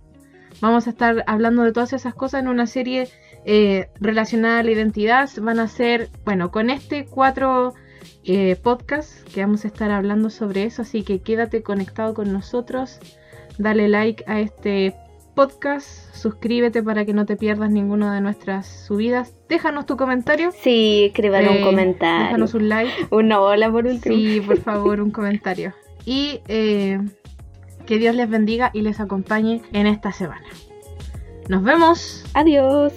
Vamos 0.61 0.87
a 0.87 0.89
estar 0.89 1.23
hablando 1.27 1.61
de 1.61 1.71
todas 1.71 1.93
esas 1.93 2.15
cosas 2.15 2.41
en 2.41 2.47
una 2.47 2.65
serie 2.65 3.07
eh, 3.45 3.89
relacionada 4.01 4.57
a 4.57 4.63
la 4.63 4.71
identidad. 4.71 5.29
Van 5.39 5.59
a 5.59 5.67
ser, 5.67 6.09
bueno, 6.25 6.49
con 6.49 6.71
este 6.71 7.05
cuatro 7.05 7.75
eh, 8.23 8.55
podcasts 8.55 9.23
que 9.31 9.41
vamos 9.41 9.63
a 9.63 9.67
estar 9.67 9.91
hablando 9.91 10.31
sobre 10.31 10.63
eso. 10.63 10.81
Así 10.81 11.03
que 11.03 11.21
quédate 11.21 11.61
conectado 11.61 12.15
con 12.15 12.33
nosotros. 12.33 12.97
Dale 13.59 13.89
like 13.89 14.23
a 14.25 14.39
este 14.39 14.95
podcast. 15.35 16.15
Suscríbete 16.15 16.81
para 16.81 17.05
que 17.05 17.13
no 17.13 17.27
te 17.27 17.35
pierdas 17.35 17.69
ninguna 17.69 18.15
de 18.15 18.21
nuestras 18.21 18.65
subidas. 18.87 19.35
Déjanos 19.47 19.85
tu 19.85 19.97
comentario. 19.97 20.51
Sí, 20.51 21.03
escriban 21.09 21.45
eh, 21.45 21.57
un 21.57 21.63
comentario. 21.63 22.25
Déjanos 22.25 22.55
un 22.55 22.69
like. 22.69 22.91
Una 23.11 23.37
bola 23.37 23.71
por 23.71 23.85
último. 23.85 24.15
Sí, 24.15 24.41
por 24.43 24.57
favor, 24.57 24.99
un 24.99 25.11
comentario. 25.11 25.75
Y 26.05 26.41
eh, 26.47 26.99
que 27.85 27.97
Dios 27.97 28.15
les 28.15 28.29
bendiga 28.29 28.71
y 28.73 28.81
les 28.81 28.99
acompañe 28.99 29.61
en 29.71 29.87
esta 29.87 30.11
semana. 30.11 30.47
Nos 31.49 31.63
vemos. 31.63 32.23
Adiós. 32.33 32.93